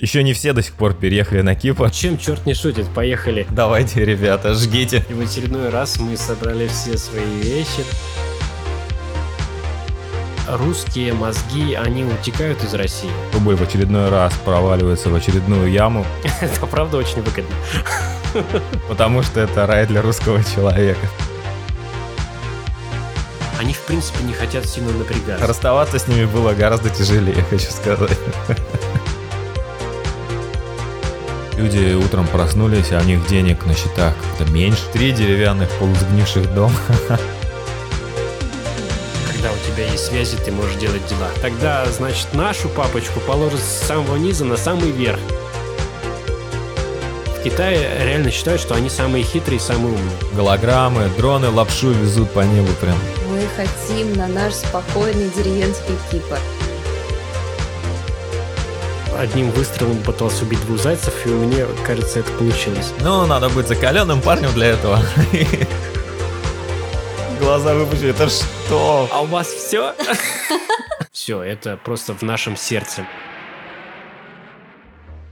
[0.00, 1.90] Еще не все до сих пор переехали на Кипр.
[1.90, 3.48] Чем черт не шутит, поехали.
[3.50, 5.04] Давайте, ребята, жгите.
[5.08, 7.84] И в очередной раз мы собрали все свои вещи.
[10.48, 13.10] Русские мозги, они утекают из России.
[13.32, 16.06] Рубль в очередной раз проваливается в очередную яму.
[16.40, 17.56] Это правда очень выгодно.
[18.88, 21.08] Потому что это рай для русского человека.
[23.58, 25.44] Они, в принципе, не хотят сильно напрягаться.
[25.44, 28.16] Расставаться с ними было гораздо тяжелее, хочу сказать.
[31.58, 34.82] Люди утром проснулись, а у них денег на счетах как-то меньше.
[34.92, 36.72] Три деревянных полусгнивших дома.
[37.08, 41.28] Когда у тебя есть связи, ты можешь делать дела.
[41.42, 45.18] Тогда, значит, нашу папочку положат с самого низа на самый верх.
[47.38, 50.16] В Китае реально считают, что они самые хитрые и самые умные.
[50.36, 52.96] Голограммы, дроны лапшу везут по небу прям.
[53.28, 56.38] Мы хотим на наш спокойный деревенский Кипр
[59.18, 62.92] одним выстрелом пытался убить двух зайцев, и мне кажется, это получилось.
[63.00, 65.02] Ну, надо быть закаленным парнем для этого.
[67.40, 69.08] Глаза выпущу, это что?
[69.12, 69.94] А у вас все?
[71.12, 73.06] Все, это просто в нашем сердце.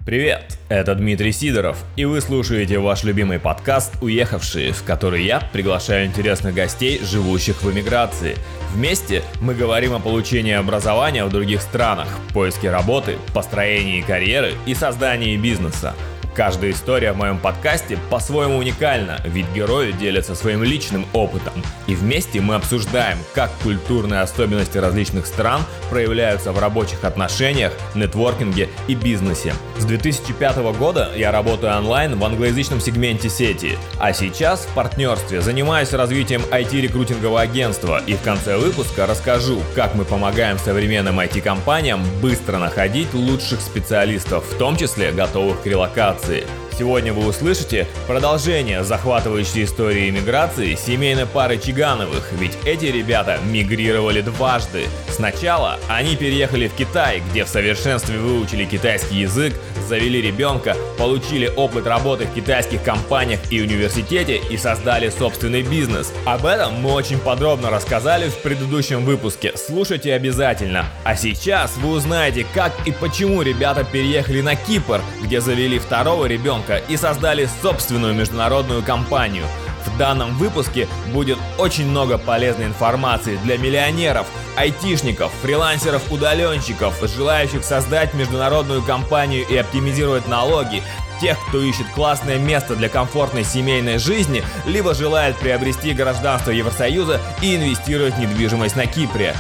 [0.06, 6.06] Привет, это Дмитрий Сидоров, и вы слушаете ваш любимый подкаст «Уехавшие», в который я приглашаю
[6.06, 8.36] интересных гостей, живущих в эмиграции.
[8.72, 15.36] Вместе мы говорим о получении образования в других странах, поиске работы, построении карьеры и создании
[15.36, 15.92] бизнеса.
[16.36, 21.54] Каждая история в моем подкасте по-своему уникальна, ведь герои делятся своим личным опытом.
[21.86, 28.94] И вместе мы обсуждаем, как культурные особенности различных стран проявляются в рабочих отношениях, нетворкинге и
[28.94, 29.54] бизнесе.
[29.78, 35.92] С 2005 года я работаю онлайн в англоязычном сегменте сети, а сейчас в партнерстве занимаюсь
[35.92, 43.12] развитием IT-рекрутингового агентства и в конце выпуска расскажу, как мы помогаем современным IT-компаниям быстро находить
[43.12, 46.46] лучших специалистов, в том числе готовых к релокации.
[46.78, 54.84] Сегодня вы услышите продолжение захватывающей истории иммиграции семейной пары Чигановых, ведь эти ребята мигрировали дважды.
[55.08, 59.54] Сначала они переехали в Китай, где в совершенстве выучили китайский язык,
[59.88, 66.12] завели ребенка, получили опыт работы в китайских компаниях и университете и создали собственный бизнес.
[66.26, 70.84] Об этом мы очень подробно рассказали в предыдущем выпуске, слушайте обязательно.
[71.04, 76.65] А сейчас вы узнаете, как и почему ребята переехали на Кипр, где завели второго ребенка
[76.88, 79.44] и создали собственную международную компанию.
[79.86, 88.82] В данном выпуске будет очень много полезной информации для миллионеров, айтишников, фрилансеров-удаленщиков, желающих создать международную
[88.82, 90.82] компанию и оптимизировать налоги,
[91.20, 97.56] тех, кто ищет классное место для комфортной семейной жизни, либо желает приобрести гражданство Евросоюза и
[97.56, 99.34] инвестировать в недвижимость на Кипре.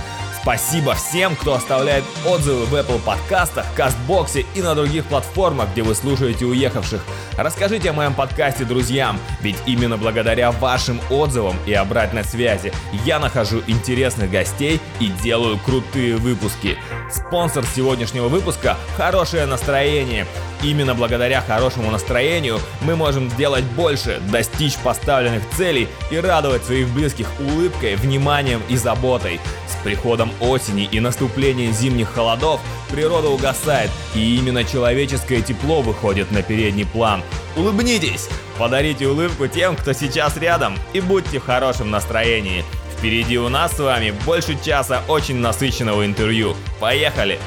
[0.46, 5.92] Спасибо всем, кто оставляет отзывы в Apple подкастах, Кастбоксе и на других платформах, где вы
[5.96, 7.04] слушаете уехавших.
[7.36, 12.72] Расскажите о моем подкасте друзьям, ведь именно благодаря вашим отзывам и обратной связи
[13.04, 16.78] я нахожу интересных гостей и делаю крутые выпуски.
[17.10, 20.26] Спонсор сегодняшнего выпуска– хорошее настроение.
[20.62, 27.28] Именно благодаря хорошему настроению мы можем сделать больше, достичь поставленных целей и радовать своих близких
[27.40, 29.40] улыбкой, вниманием и заботой.
[29.68, 32.60] С приходом осени и наступлением зимних холодов
[32.90, 37.22] природа угасает, и именно человеческое тепло выходит на передний план.
[37.56, 38.28] Улыбнитесь!
[38.58, 42.64] Подарите улыбку тем, кто сейчас рядом, и будьте в хорошем настроении.
[42.96, 46.56] Впереди у нас с вами больше часа очень насыщенного интервью.
[46.80, 47.38] Поехали!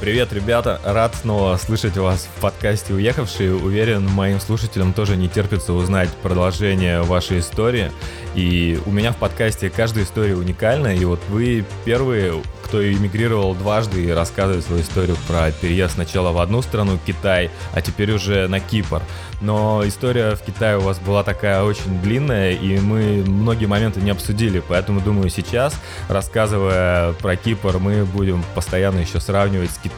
[0.00, 0.80] Привет, ребята!
[0.82, 3.54] Рад снова слышать вас в подкасте «Уехавшие».
[3.54, 7.92] Уверен, моим слушателям тоже не терпится узнать продолжение вашей истории.
[8.34, 14.02] И у меня в подкасте каждая история уникальна, и вот вы первые, кто эмигрировал дважды
[14.02, 18.58] и рассказывает свою историю про переезд сначала в одну страну, Китай, а теперь уже на
[18.58, 19.02] Кипр.
[19.42, 24.10] Но история в Китае у вас была такая очень длинная, и мы многие моменты не
[24.10, 25.74] обсудили, поэтому думаю сейчас,
[26.08, 29.89] рассказывая про Кипр, мы будем постоянно еще сравнивать с Китаем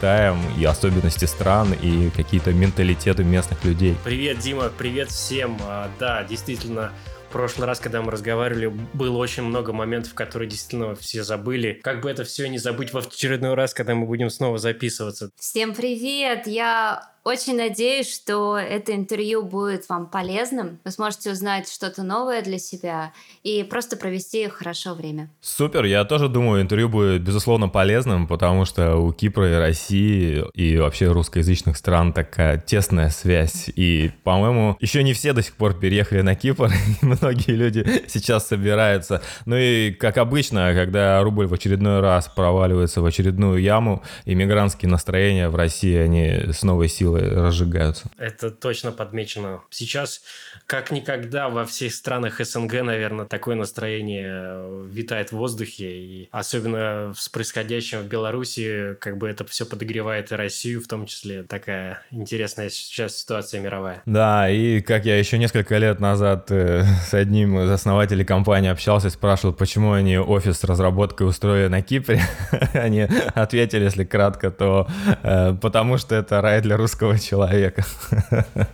[0.57, 3.95] и особенности стран и какие-то менталитеты местных людей.
[4.03, 5.57] Привет, Дима, привет всем.
[5.61, 6.91] А, да, действительно,
[7.31, 11.79] прошлый раз, когда мы разговаривали, было очень много моментов, которые действительно все забыли.
[11.83, 15.31] Как бы это все не забыть в очередной раз, когда мы будем снова записываться.
[15.37, 16.47] Всем привет!
[16.47, 20.79] Я Очень надеюсь, что это интервью будет вам полезным.
[20.83, 25.29] Вы сможете узнать что-то новое для себя и просто провести хорошо время.
[25.39, 30.77] Супер, я тоже думаю, интервью будет безусловно полезным, потому что у Кипра и России и
[30.77, 33.69] вообще русскоязычных стран такая тесная связь.
[33.73, 38.49] И, по-моему, еще не все до сих пор переехали на Кипр, и многие люди сейчас
[38.49, 39.21] собираются.
[39.45, 45.47] Ну и, как обычно, когда рубль в очередной раз проваливается в очередную яму, иммигрантские настроения
[45.47, 48.05] в России, они с новой силой силой разжигаются.
[48.17, 49.61] Это точно подмечено.
[49.69, 50.21] Сейчас,
[50.65, 55.91] как никогда, во всех странах СНГ, наверное, такое настроение э, витает в воздухе.
[55.91, 61.05] И особенно с происходящим в Беларуси, как бы это все подогревает и Россию, в том
[61.05, 61.43] числе.
[61.43, 64.01] Такая интересная сейчас ситуация мировая.
[64.05, 69.09] Да, и как я еще несколько лет назад э, с одним из основателей компании общался,
[69.09, 72.21] спрашивал, почему они офис с разработкой устроили на Кипре.
[72.73, 74.87] они ответили, если кратко, то
[75.23, 77.83] э, потому что это рай для русского русского человека.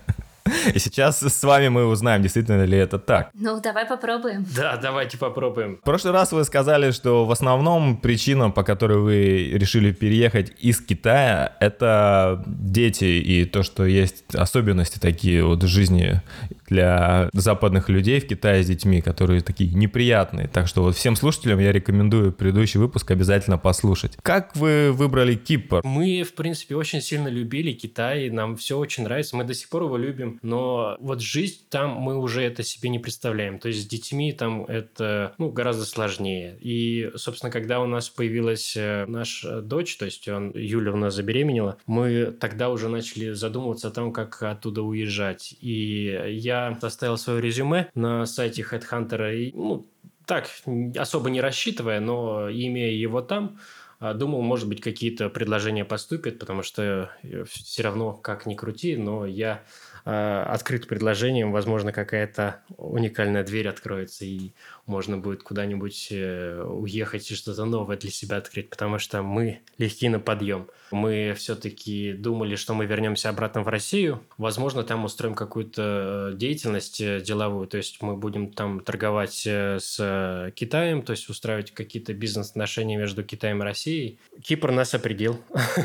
[0.73, 3.29] И сейчас с вами мы узнаем, действительно ли это так.
[3.33, 4.45] Ну, давай попробуем.
[4.55, 5.77] Да, давайте попробуем.
[5.77, 10.81] В прошлый раз вы сказали, что в основном причина, по которой вы решили переехать из
[10.81, 16.21] Китая, это дети и то, что есть особенности такие вот в жизни
[16.67, 20.47] для западных людей в Китае с детьми, которые такие неприятные.
[20.47, 24.17] Так что вот всем слушателям я рекомендую предыдущий выпуск обязательно послушать.
[24.21, 25.81] Как вы выбрали Кипр?
[25.83, 29.83] Мы, в принципе, очень сильно любили Китай, нам все очень нравится, мы до сих пор
[29.83, 33.59] его любим, но вот жизнь там мы уже это себе не представляем.
[33.59, 36.57] То есть с детьми там это ну, гораздо сложнее.
[36.61, 41.15] И, собственно, когда у нас появилась э, наша дочь, то есть он, Юля у нас
[41.15, 45.55] забеременела, мы тогда уже начали задумываться о том, как оттуда уезжать.
[45.61, 49.87] И я составил свое резюме на сайте Headhunter и, ну,
[50.25, 50.47] так,
[50.95, 53.57] особо не рассчитывая, но имея его там,
[53.99, 58.95] а, думал, может быть, какие-то предложения поступят, потому что э, все равно, как ни крути,
[58.95, 59.61] но я
[60.05, 64.53] открыт предложением, возможно, какая-то уникальная дверь откроется, и
[64.89, 70.09] можно будет куда-нибудь э, уехать и что-то новое для себя открыть, потому что мы легки
[70.09, 70.67] на подъем.
[70.91, 74.21] Мы все-таки думали, что мы вернемся обратно в Россию.
[74.37, 80.51] Возможно, там устроим какую-то э, деятельность э, деловую, то есть мы будем там торговать с
[80.55, 84.19] Китаем, то есть устраивать какие-то бизнес-отношения между Китаем и Россией.
[84.43, 85.39] Кипр нас определил.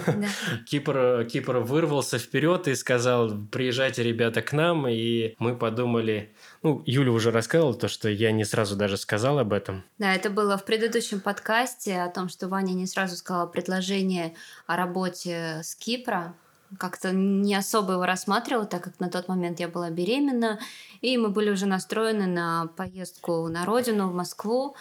[0.67, 6.31] Кипр, Кипр вырвался вперед и сказал, приезжайте, ребята, к нам, и мы подумали,
[6.65, 9.85] ну, Юля уже рассказывала то, что я не сразу даже сказал об этом.
[9.99, 14.35] Да, это было в предыдущем подкасте о том, что Ваня не сразу сказала предложение
[14.67, 16.35] о работе с Кипра.
[16.79, 20.59] Как-то не особо его рассматривала, так как на тот момент я была беременна,
[21.03, 24.75] и мы были уже настроены на поездку на родину, в Москву.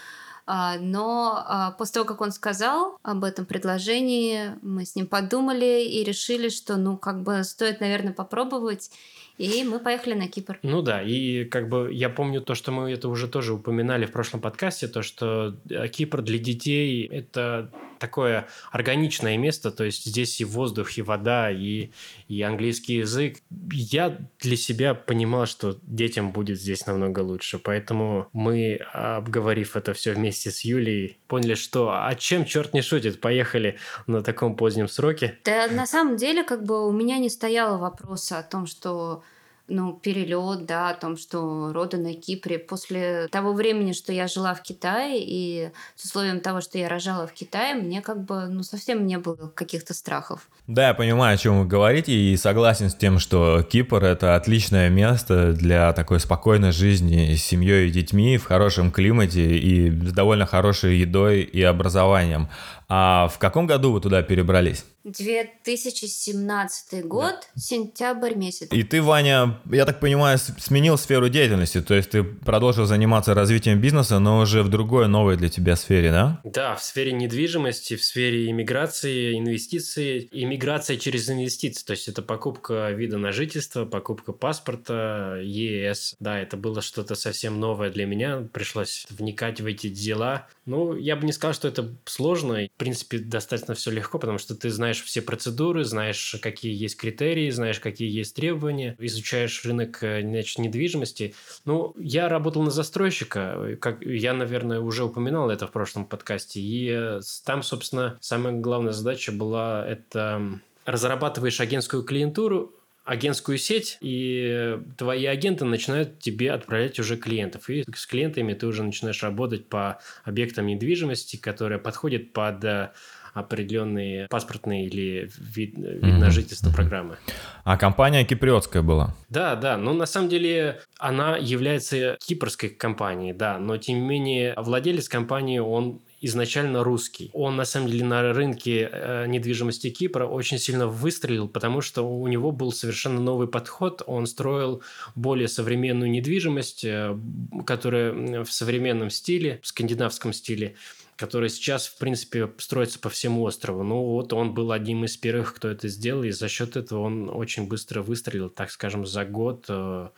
[0.46, 5.84] А, но а, после того, как он сказал об этом предложении, мы с ним подумали
[5.84, 8.92] и решили, что, ну, как бы стоит, наверное, попробовать.
[9.38, 10.60] И мы поехали на Кипр.
[10.62, 14.12] Ну да, и как бы я помню то, что мы это уже тоже упоминали в
[14.12, 20.42] прошлом подкасте, то, что э, Кипр для детей– это такое органичное место, то есть здесь
[20.42, 21.92] и воздух, и вода, и,
[22.28, 23.38] и английский язык.
[23.72, 30.12] Я для себя понимал, что детям будет здесь намного лучше, поэтому мы, обговорив это все
[30.14, 33.78] вместе с Юлей, поняли, что а чем черт не шутит, поехали
[34.08, 35.38] на таком позднем сроке.
[35.44, 39.24] Да, на самом деле, как бы у меня не стояло вопроса о том, что
[39.68, 42.60] ну, перелет, да, о том, что роды на Кипре.
[42.60, 47.28] После того времени, что я жила в Китае, и с условием того, что я рожала
[47.28, 50.50] в Китае, мне как бы, ну, совсем не было каких-то страхов.
[50.68, 54.90] Да, я понимаю, о чем вы говорите, и согласен с тем, что Кипр— это отличное
[54.90, 60.46] место для такой спокойной жизни с семьей и детьми в хорошем климате и с довольно
[60.46, 62.50] хорошей едой и образованием.
[62.88, 64.86] А в каком году вы туда перебрались?
[65.04, 67.62] 2017 год, да.
[67.62, 68.70] сентябрь месяц.
[68.72, 73.82] И ты, Ваня, я так понимаю, сменил сферу деятельности, то есть ты продолжил заниматься развитием
[73.82, 76.40] бизнеса, но уже в другой, новой для тебя сфере, да?
[76.46, 82.92] Да, в сфере недвижимости, в сфере иммиграции, инвестиций, иммиграция через инвестиции, то есть это покупка
[82.92, 86.16] вида на жительство, покупка паспорта, ЕС.
[86.22, 90.48] Да, это было что-то совсем новое для меня, пришлось вникать в эти дела.
[90.66, 94.56] Ну, я бы не сказал, что это сложно, в принципе, достаточно все легко, потому что
[94.56, 100.22] ты знаешь все процедуры, знаешь, какие есть критерии, знаешь, какие есть требования, изучаешь рынок э,
[100.22, 101.36] значит, недвижимости.
[101.66, 106.90] Ну, я работал на застройщика, как я, наверное, уже упоминал это в прошлом подкасте, и
[106.90, 112.74] э, там, собственно, самая главная задача была это разрабатываешь агентскую клиентуру,
[113.04, 117.70] агентскую сеть, и твои агенты начинают тебе отправлять уже клиентов.
[117.70, 122.92] И с клиентами ты уже начинаешь работать по объектам недвижимости, которые подходят под э,
[123.34, 127.18] определенные паспортные или вид, вид на жительство программы.
[127.64, 129.16] А компания киприотская была?
[129.30, 129.78] Да, да.
[129.78, 133.58] Ну, на самом деле, она является кипрской компанией, да.
[133.58, 137.30] Но, тем не менее, владелец компании, он изначально русский.
[137.34, 142.26] Он, на самом деле, на рынке э, недвижимости Кипра очень сильно выстрелил, потому что у
[142.28, 144.02] него был совершенно новый подход.
[144.08, 144.82] Он строил
[145.16, 147.18] более современную недвижимость, э,
[147.66, 150.76] которая в современном стиле, в скандинавском стиле,
[151.18, 153.84] которая сейчас, в принципе, строится по всему острову.
[153.84, 157.30] Ну вот он был одним из первых, кто это сделал, и за счет этого он
[157.30, 160.10] очень быстро выстрелил, так скажем, за год э,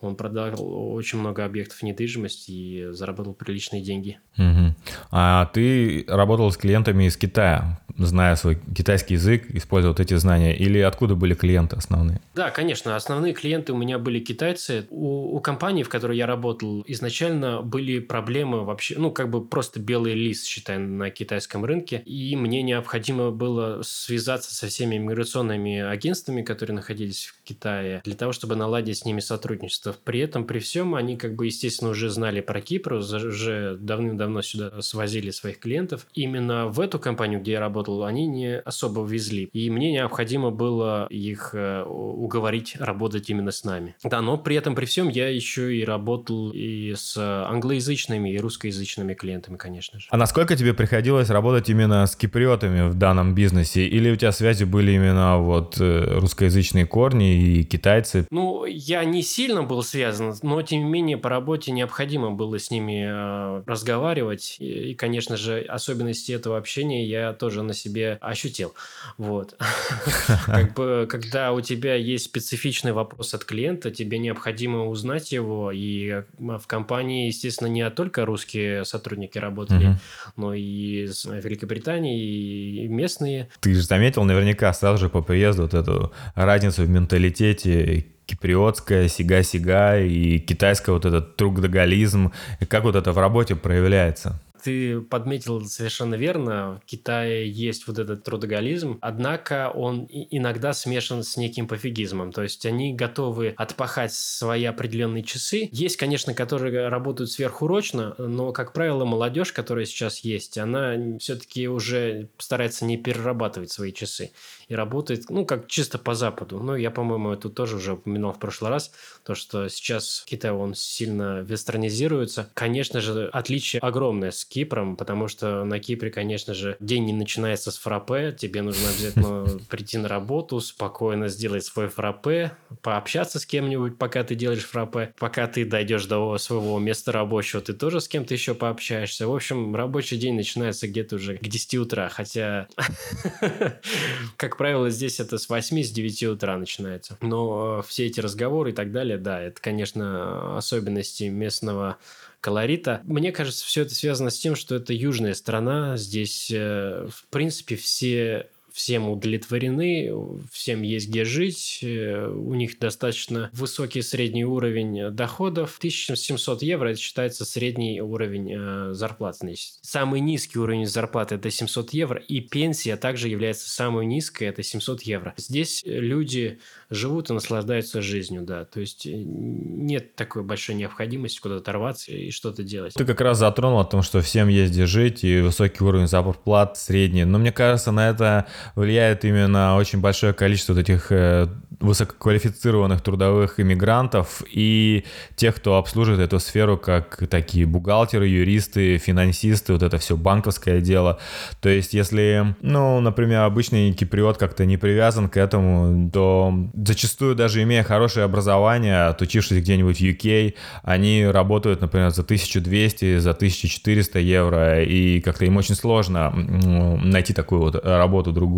[0.00, 4.18] он продал очень много объектов недвижимости и заработал приличные деньги.
[4.36, 4.74] Угу.
[5.10, 10.56] А ты работал с клиентами из Китая, зная свой китайский язык, используя вот эти знания,
[10.56, 12.20] или откуда были клиенты основные?
[12.34, 14.86] Да, конечно, основные клиенты у меня были китайцы.
[14.90, 19.80] У, у компании, в которой я работал, изначально были проблемы вообще, ну, как бы просто
[19.80, 26.42] белый лист, считай, на китайском рынке, и мне необходимо было связаться со всеми миграционными агентствами,
[26.42, 29.94] которые находились в Китае, для того, чтобы наладить с ними сотрудничество.
[30.04, 34.82] При этом, при всем, они, как бы, естественно, уже знали про Кипр, уже давным-давно сюда
[34.82, 36.06] свозили своих клиентов.
[36.14, 39.48] Именно в эту компанию, где я работал, они не особо везли.
[39.52, 43.94] И мне необходимо было их э, уговорить работать именно с нами.
[44.02, 49.14] Да, но при этом, при всем, я еще и работал и с англоязычными, и русскоязычными
[49.14, 50.06] клиентами, конечно же.
[50.10, 53.86] А насколько тебе приходилось работать именно с киприотами в данном бизнесе?
[53.86, 58.26] Или у тебя связи были именно вот э, русскоязычные корни и китайцы?
[58.30, 62.70] Ну, я не сильно был связано, но тем не менее по работе необходимо было с
[62.70, 64.56] ними э, разговаривать.
[64.58, 68.74] И, и, конечно же, особенности этого общения я тоже на себе ощутил.
[69.18, 69.56] Вот.
[70.46, 75.70] Как бы, когда у тебя есть специфичный вопрос от клиента, тебе необходимо узнать его.
[75.72, 79.98] И в компании, естественно, не только русские сотрудники работали,
[80.36, 83.48] но и из Великобритании, и местные.
[83.60, 89.98] Ты же заметил наверняка сразу же по приезду вот эту разницу в менталитете киприотская сига-сига
[89.98, 92.32] и китайская вот этот трудоголизм,
[92.68, 94.40] как вот это в работе проявляется?
[94.64, 101.36] Ты подметил совершенно верно, в Китае есть вот этот трудоголизм, однако он иногда смешан с
[101.36, 105.68] неким пофигизмом, то есть они готовы отпахать свои определенные часы.
[105.70, 112.30] Есть, конечно, которые работают сверхурочно, но, как правило, молодежь, которая сейчас есть, она все-таки уже
[112.38, 114.32] старается не перерабатывать свои часы
[114.68, 116.60] и работает, ну, как чисто по Западу.
[116.60, 118.92] Ну, я, по-моему, это тоже уже упоминал в прошлый раз,
[119.24, 122.50] то, что сейчас Китай, он сильно вестернизируется.
[122.54, 127.70] Конечно же, отличие огромное с Кипром, потому что на Кипре, конечно же, день не начинается
[127.70, 132.52] с фраппе, тебе нужно обязательно прийти на работу, спокойно сделать свой фраппе,
[132.82, 137.72] пообщаться с кем-нибудь, пока ты делаешь фраппе, пока ты дойдешь до своего места рабочего, ты
[137.72, 139.26] тоже с кем-то еще пообщаешься.
[139.26, 142.68] В общем, рабочий день начинается где-то уже к 10 утра, хотя,
[144.36, 147.18] как как правило, здесь это с 8, с 9 утра начинается.
[147.20, 151.96] Но э, все эти разговоры и так далее, да, это, конечно, особенности местного
[152.40, 153.00] колорита.
[153.02, 155.96] Мне кажется, все это связано с тем, что это южная страна.
[155.96, 160.12] Здесь, э, в принципе, все всем удовлетворены,
[160.50, 165.76] всем есть где жить, э, у них достаточно высокий средний уровень доходов.
[165.78, 169.54] 1700 евро это считается средний уровень э, зарплаты.
[169.80, 175.02] Самый низкий уровень зарплаты это 700 евро, и пенсия также является самой низкой, это 700
[175.02, 175.34] евро.
[175.36, 176.58] Здесь люди
[176.90, 182.32] живут и наслаждаются жизнью, да, то есть э, нет такой большой необходимости куда-то оторваться и
[182.32, 182.94] что-то делать.
[182.94, 186.76] Ты как раз затронул о том, что всем есть где жить и высокий уровень зарплат
[186.76, 191.48] средний, но мне кажется, на это влияет именно очень большое количество вот этих э,
[191.80, 195.04] высококвалифицированных трудовых иммигрантов и
[195.36, 201.18] тех, кто обслуживает эту сферу, как такие бухгалтеры, юристы, финансисты, вот это все банковское дело.
[201.60, 207.62] То есть, если, ну, например, обычный киприот как-то не привязан к этому, то зачастую даже
[207.62, 214.82] имея хорошее образование, отучившись где-нибудь в UK, они работают, например, за 1200, за 1400 евро,
[214.82, 218.53] и как-то им очень сложно найти такую вот работу другую.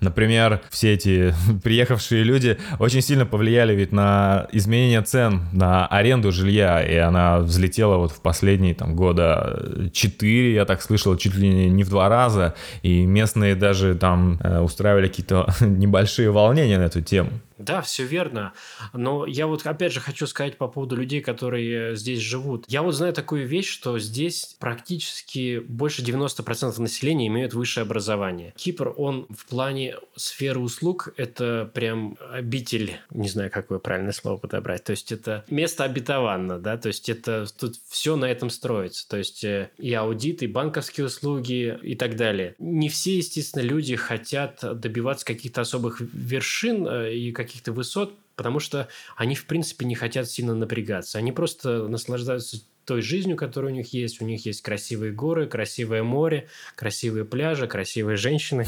[0.00, 6.82] Например, все эти приехавшие люди очень сильно повлияли ведь на изменение цен на аренду жилья,
[6.82, 11.84] и она взлетела вот в последние там года 4, я так слышал, чуть ли не
[11.84, 17.30] в два раза, и местные даже там э, устраивали какие-то небольшие волнения на эту тему.
[17.58, 18.52] Да, все верно.
[18.92, 22.64] Но я вот опять же хочу сказать по поводу людей, которые здесь живут.
[22.68, 28.52] Я вот знаю такую вещь, что здесь практически больше 90% населения имеют высшее образование.
[28.56, 34.84] Кипр, он в плане сферы услуг, это прям обитель, не знаю, какое правильное слово подобрать.
[34.84, 39.08] То есть это место обетованно, да, то есть это тут все на этом строится.
[39.08, 42.54] То есть э, и аудит, и банковские услуги и так далее.
[42.58, 48.88] Не все, естественно, люди хотят добиваться каких-то особых вершин э, и каких-то высот, потому что
[49.16, 51.18] они, в принципе, не хотят сильно напрягаться.
[51.18, 54.20] Они просто наслаждаются той жизнью, которая у них есть.
[54.20, 58.66] У них есть красивые горы, красивое море, красивые пляжи, красивые женщины.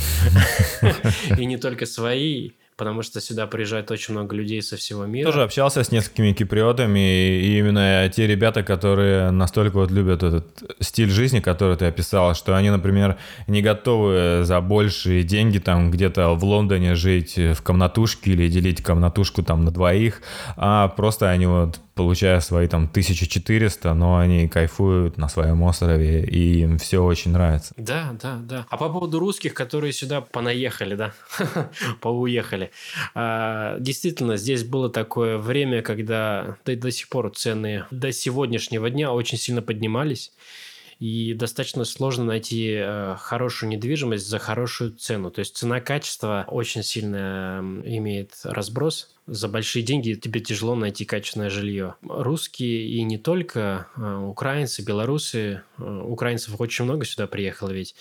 [1.38, 5.26] И не только свои, потому что сюда приезжает очень много людей со всего мира.
[5.26, 11.10] Тоже общался с несколькими киприотами, и именно те ребята, которые настолько вот любят этот стиль
[11.10, 13.16] жизни, который ты описал, что они, например,
[13.46, 19.42] не готовы за большие деньги там где-то в Лондоне жить в комнатушке или делить комнатушку
[19.42, 20.20] там на двоих,
[20.56, 26.60] а просто они вот получая свои там 1400, но они кайфуют на своем острове, и
[26.60, 27.72] им все очень нравится.
[27.78, 28.66] Да, да, да.
[28.68, 31.12] А по поводу русских, которые сюда понаехали, да,
[32.02, 32.65] поуехали.
[33.14, 39.12] А, действительно, здесь было такое время, когда да, до сих пор цены до сегодняшнего дня
[39.12, 40.32] очень сильно поднимались
[40.98, 45.30] и достаточно сложно найти э, хорошую недвижимость за хорошую цену.
[45.30, 49.14] То есть цена-качество очень сильно имеет разброс.
[49.26, 51.96] За большие деньги тебе тяжело найти качественное жилье.
[52.02, 57.94] Русские и не только, э, украинцы, белорусы, э, украинцев очень много сюда приехало ведь,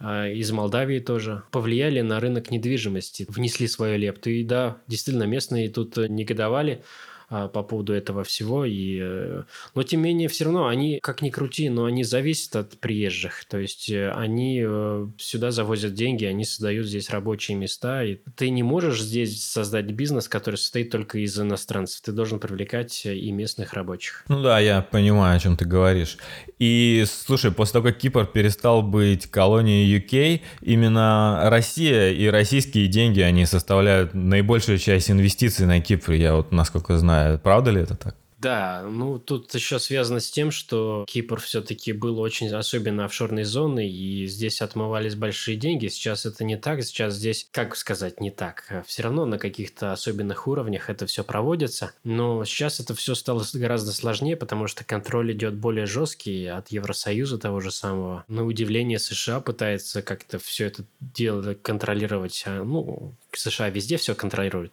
[0.00, 4.30] из Молдавии тоже, повлияли на рынок недвижимости, внесли свою лепту.
[4.30, 6.84] И да, действительно, местные тут негодовали, а,
[7.30, 8.64] по поводу этого всего.
[8.64, 9.42] И, э,
[9.74, 13.44] но тем не менее, все равно они, как ни крути, но они зависят от приезжих.
[13.44, 18.02] То есть э, они э, сюда завозят деньги, они создают здесь рабочие места.
[18.02, 22.00] И ты не можешь здесь создать бизнес, который состоит только из иностранцев.
[22.00, 24.24] Ты должен привлекать и местных рабочих.
[24.28, 26.18] Ну да, я понимаю, о чем ты говоришь.
[26.58, 33.20] И слушай, после того, как Кипр перестал быть колонией UK, именно Россия и российские деньги,
[33.20, 38.14] они составляют наибольшую часть инвестиций на Кипр, я вот насколько знаю правда ли это так?
[38.40, 43.90] Да, ну тут еще связано с тем, что Кипр все-таки был очень особенно офшорной зоной,
[43.90, 45.88] и здесь отмывались большие деньги.
[45.88, 48.82] Сейчас это не так, сейчас здесь, как сказать, не так.
[48.86, 53.92] Все равно на каких-то особенных уровнях это все проводится, но сейчас это все стало гораздо
[53.92, 58.24] сложнее, потому что контроль идет более жесткий от Евросоюза того же самого.
[58.26, 62.42] На удивление США пытается как-то все это дело контролировать.
[62.46, 64.72] А, ну, США везде все контролируют.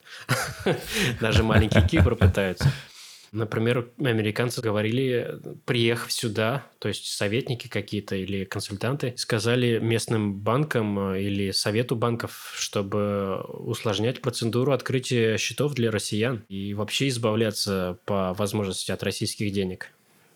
[1.20, 2.72] Даже маленький Кипр пытаются.
[3.38, 11.22] Например, американцы говорили, приехав сюда, то есть советники какие-то или консультанты, сказали местным банкам э,
[11.22, 18.92] или совету банков, чтобы усложнять процедуру открытия счетов для россиян и вообще избавляться по возможности
[18.92, 19.92] от российских денег.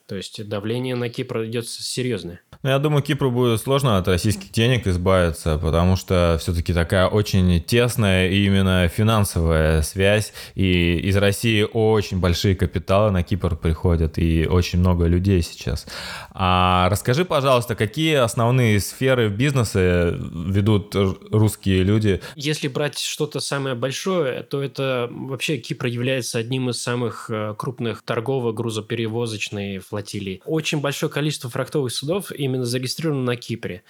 [0.06, 2.42] То есть давление на Кипр идет серьезное.
[2.64, 7.60] Ну, я думаю, Кипру будет сложно от российских денег избавиться, потому что все-таки такая очень
[7.60, 10.32] тесная именно финансовая связь.
[10.54, 15.88] И из России очень большие капиталы на Кипр приходят, и очень много людей сейчас.
[16.30, 20.96] А расскажи, пожалуйста, какие основные сферы бизнеса ведут
[21.32, 22.22] русские люди?
[22.36, 28.04] Если брать что-то самое большое, то это вообще Кипр является одним из самых э, крупных
[28.04, 30.44] торгово-грузоперевозочной флотилий.
[30.46, 33.84] Очень большое количество фрахтовых судов и именно зарегистрировано на Кипре.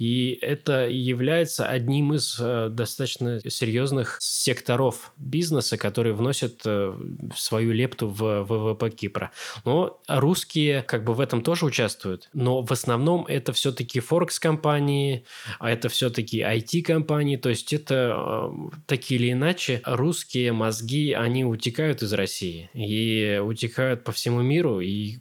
[0.00, 6.94] И это является одним из э, достаточно серьезных секторов бизнеса, которые вносят э,
[7.36, 9.30] свою лепту в ВВП Кипра.
[9.66, 12.30] Но русские как бы в этом тоже участвуют.
[12.32, 15.26] Но в основном это все-таки Форекс-компании,
[15.58, 17.36] а это все-таки IT-компании.
[17.36, 24.04] То есть это э, так или иначе русские мозги, они утекают из России и утекают
[24.04, 24.80] по всему миру.
[24.80, 25.18] И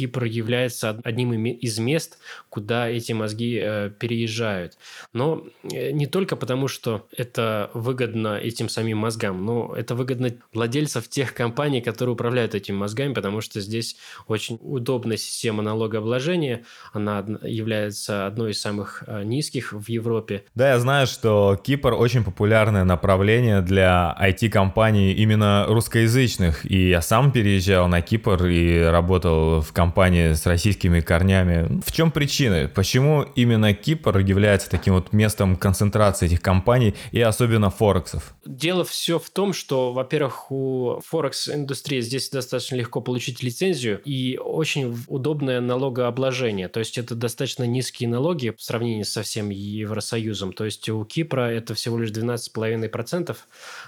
[0.00, 2.16] Кипр является одним из мест,
[2.48, 4.78] куда эти мозги э, переезжают.
[5.12, 11.06] Но э, не только потому, что это выгодно этим самим мозгам, но это выгодно владельцев
[11.08, 16.64] тех компаний, которые управляют этими мозгами, потому что здесь очень удобная система налогообложения.
[16.94, 20.44] Она является одной из самых э, низких в Европе.
[20.54, 26.64] Да, я знаю, что Кипр очень популярное направление для IT-компаний именно русскоязычных.
[26.64, 29.89] И я сам переезжал на Кипр и работал в компании
[30.34, 31.80] с российскими корнями.
[31.84, 32.68] В чем причины?
[32.68, 38.34] Почему именно Кипр является таким вот местом концентрации этих компаний и особенно Форексов?
[38.44, 44.96] Дело все в том, что, во-первых, у Форекс-индустрии здесь достаточно легко получить лицензию и очень
[45.08, 46.68] удобное налогообложение.
[46.68, 50.52] То есть это достаточно низкие налоги в сравнении со всем Евросоюзом.
[50.52, 53.36] То есть у Кипра это всего лишь 12,5%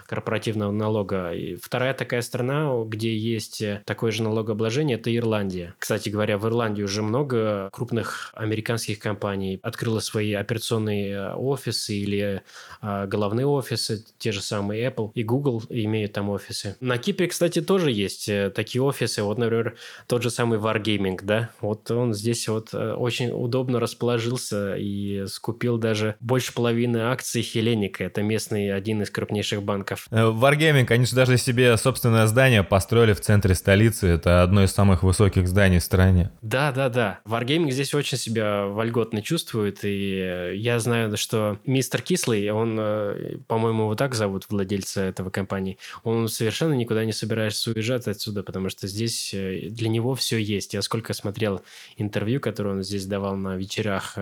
[0.07, 1.33] корпоративного налога.
[1.33, 5.75] И вторая такая страна, где есть такое же налогообложение, это Ирландия.
[5.93, 12.41] Кстати говоря, в Ирландии уже много крупных американских компаний открыло свои операционные офисы или
[12.81, 16.77] а, головные офисы, те же самые Apple и Google имеют там офисы.
[16.81, 19.23] На Кипре, кстати, тоже есть э, такие офисы.
[19.23, 19.77] Вот, например,
[20.07, 25.77] тот же самый Wargaming, да, вот он здесь вот э, очень удобно расположился и скупил
[25.77, 28.05] даже больше половины акций Хеленика.
[28.05, 30.07] Это местный один из крупнейших банков.
[30.11, 34.09] Э, Wargaming, они же даже себе собственное здание построили в центре столицы.
[34.09, 36.31] Это одно из самых высоких зданий стране.
[36.43, 37.21] Да, да, да.
[37.25, 39.85] Wargaming здесь очень себя вольготно чувствует.
[39.85, 45.79] И я знаю, что мистер Кислый, он, э, по-моему, вот так зовут владельца этого компании,
[46.05, 50.75] он совершенно никуда не собирается уезжать отсюда, потому что здесь э, для него все есть.
[50.75, 51.63] Я сколько смотрел
[51.97, 54.17] интервью, которые он здесь давал на вечерах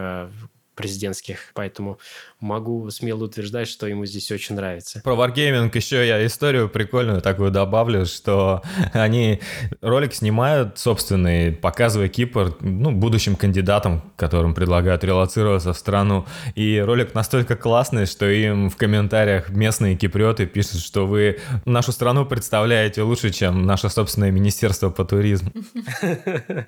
[0.81, 1.99] президентских, поэтому
[2.41, 5.01] могу смело утверждать, что ему здесь очень нравится.
[5.05, 8.63] Про Wargaming еще я историю прикольную такую добавлю, что
[8.93, 9.41] они
[9.81, 16.27] ролик снимают собственный, показывая Кипр, ну, будущим кандидатам, которым предлагают релацироваться в страну.
[16.55, 22.25] И ролик настолько классный, что им в комментариях местные киприоты пишут, что вы нашу страну
[22.25, 25.53] представляете лучше, чем наше собственное министерство по туризму.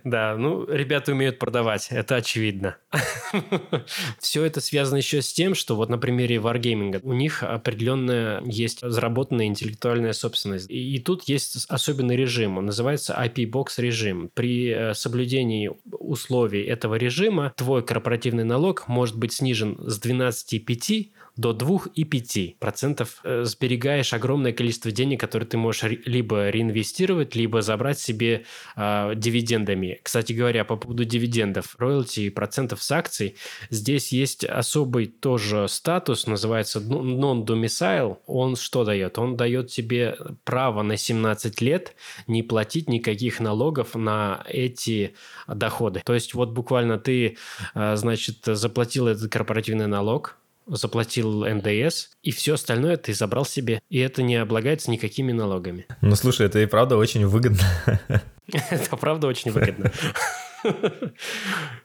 [0.05, 2.77] Да, ну, ребята умеют продавать, это очевидно.
[4.18, 8.80] Все это связано еще с тем, что вот на примере Wargaming у них определенная есть
[8.82, 10.70] заработанная интеллектуальная собственность.
[10.70, 14.30] И, и тут есть особенный режим, он называется IP-Box режим.
[14.34, 21.53] При э, соблюдении условий этого режима твой корпоративный налог может быть снижен с 12,5 до
[21.53, 28.45] 2,5% э, сберегаешь огромное количество денег, которые ты можешь либо реинвестировать, либо забрать себе
[28.77, 30.01] э, дивидендами.
[30.03, 33.37] Кстати говоря, по поводу дивидендов, роялти и процентов с акций,
[33.71, 38.18] здесь есть особый тоже статус, называется non-domicile.
[38.27, 39.18] Он что дает?
[39.18, 41.95] Он дает тебе право на 17 лет
[42.27, 45.14] не платить никаких налогов на эти
[45.49, 46.03] доходы.
[46.05, 47.38] То есть вот буквально ты,
[47.75, 53.81] э, значит, заплатил этот корпоративный налог, заплатил НДС, и все остальное ты забрал себе.
[53.88, 55.87] И это не облагается никакими налогами.
[56.01, 57.64] Ну, слушай, это и правда очень выгодно.
[58.70, 59.92] Это правда очень выгодно.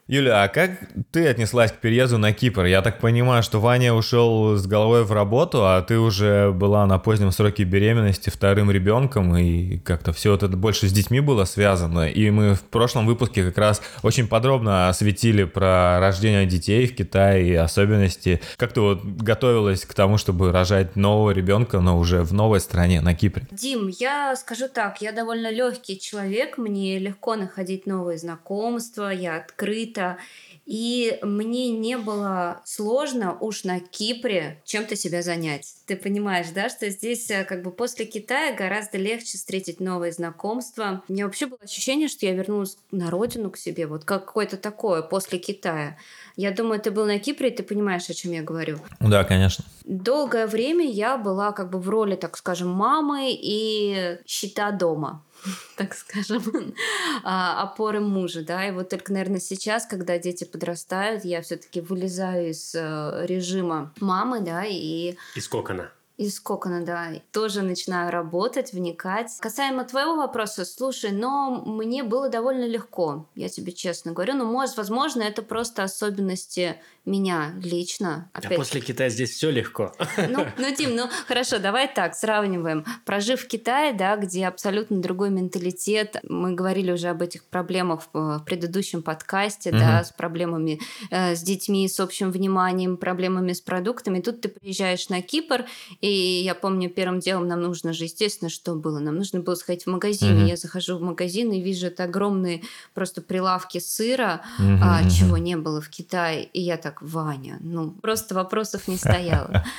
[0.06, 0.70] Юля, а как
[1.10, 2.64] ты отнеслась к переезду на Кипр?
[2.64, 6.98] Я так понимаю, что Ваня ушел с головой в работу, а ты уже была на
[6.98, 12.08] позднем сроке беременности вторым ребенком, и как-то все это больше с детьми было связано.
[12.08, 17.48] И мы в прошлом выпуске как раз очень подробно осветили про рождение детей в Китае
[17.48, 18.40] и особенности.
[18.56, 23.02] Как ты вот готовилась к тому, чтобы рожать нового ребенка, но уже в новой стране,
[23.02, 23.46] на Кипре?
[23.50, 29.36] Дим, я скажу так, я довольно легкий человек, мне легко находить новые знакомые, знакомства, я
[29.36, 30.18] открыта.
[30.66, 35.76] И мне не было сложно уж на Кипре чем-то себя занять.
[35.86, 41.02] Ты понимаешь, да, что здесь э, как бы после Китая гораздо легче встретить новые знакомства.
[41.08, 45.00] У меня вообще было ощущение, что я вернулась на родину к себе, вот какое-то такое
[45.00, 45.96] после Китая.
[46.38, 48.78] Я думаю, ты был на Кипре, и ты понимаешь, о чем я говорю.
[49.00, 49.64] Да, конечно.
[49.84, 55.24] Долгое время я была как бы в роли, так скажем, мамы и щита дома.
[55.76, 56.42] так скажем,
[57.24, 62.50] а, опоры мужа, да, и вот только, наверное, сейчас, когда дети подрастают, я все-таки вылезаю
[62.50, 65.16] из э, режима мамы, да, и...
[65.34, 69.30] Из кокона из кокона, да, тоже начинаю работать, вникать.
[69.38, 74.34] Касаемо твоего вопроса, слушай, но мне было довольно легко, я тебе честно говорю.
[74.34, 78.30] Ну, может, возможно, это просто особенности меня лично.
[78.32, 78.52] Опять.
[78.52, 79.92] А после Китая здесь все легко.
[80.16, 82.84] Ну, ну, Дим, ну хорошо, давай так, сравниваем.
[83.04, 88.42] Прожив в Китае, да, где абсолютно другой менталитет, мы говорили уже об этих проблемах в
[88.44, 89.78] предыдущем подкасте, угу.
[89.78, 94.20] да, с проблемами э, с детьми, с общим вниманием, проблемами с продуктами.
[94.20, 95.64] Тут ты приезжаешь на Кипр,
[96.00, 98.98] и я помню, первым делом нам нужно же, естественно, что было?
[98.98, 100.38] Нам нужно было сходить в магазин.
[100.38, 100.46] Угу.
[100.46, 102.62] Я захожу в магазин и вижу это огромные
[102.94, 106.44] просто прилавки сыра, угу, а, чего не было в Китае.
[106.44, 107.58] И я так, Ваня.
[107.60, 109.64] Ну, просто вопросов не стояло.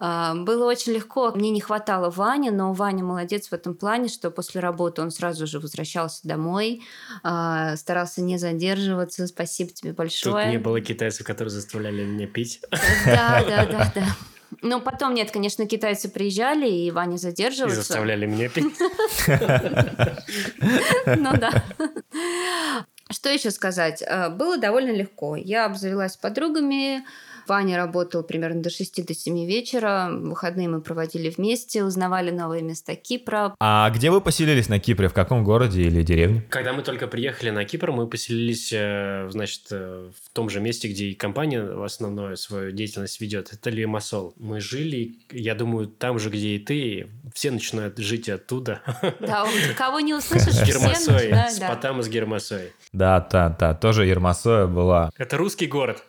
[0.00, 1.32] А, было очень легко.
[1.32, 5.46] Мне не хватало Вани, но Ваня молодец в этом плане, что после работы он сразу
[5.46, 6.82] же возвращался домой,
[7.22, 9.26] а, старался не задерживаться.
[9.26, 10.44] Спасибо тебе большое.
[10.44, 12.60] Тут не было китайцев, которые заставляли меня пить.
[13.06, 14.06] Да, да, да, да.
[14.62, 17.80] Ну, потом, нет, конечно, китайцы приезжали, и Ваня задерживался.
[17.80, 18.64] И заставляли меня пить.
[21.16, 21.64] Ну да.
[23.10, 24.02] Что еще сказать?
[24.06, 25.36] Э, было довольно легко.
[25.36, 27.04] Я обзавелась подругами,
[27.48, 30.10] Ваня работал примерно до 6 до 7 вечера.
[30.12, 33.54] Выходные мы проводили вместе, узнавали новые места Кипра.
[33.58, 35.08] А где вы поселились на Кипре?
[35.08, 36.42] В каком городе или деревне?
[36.50, 40.88] Когда мы только приехали на Кипр, мы поселились, э, значит, э, в том же месте,
[40.88, 43.52] где и компания в основную свою деятельность ведет.
[43.52, 44.34] Это Лимассол.
[44.36, 47.08] Мы жили, я думаю, там же, где и ты.
[47.34, 48.82] Все начинают жить оттуда.
[49.20, 52.72] Да, кого не услышишь, с Гермосой, с Потама с Гермосой.
[52.92, 55.10] Да, да, да, тоже Ермосоя была.
[55.16, 56.04] Это русский город.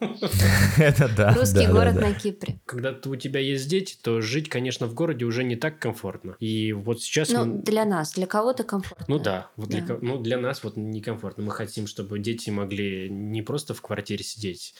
[0.78, 1.34] Это да.
[1.34, 2.60] Русский город на Кипре.
[2.66, 6.36] Когда у тебя есть дети, то жить, конечно, в городе уже не так комфортно.
[6.40, 7.30] И вот сейчас...
[7.30, 9.04] Ну, для нас, для кого-то комфортно.
[9.08, 11.44] Ну да, вот Для, ну, для нас вот некомфортно.
[11.44, 14.74] Мы хотим, чтобы дети могли не просто в квартире сидеть,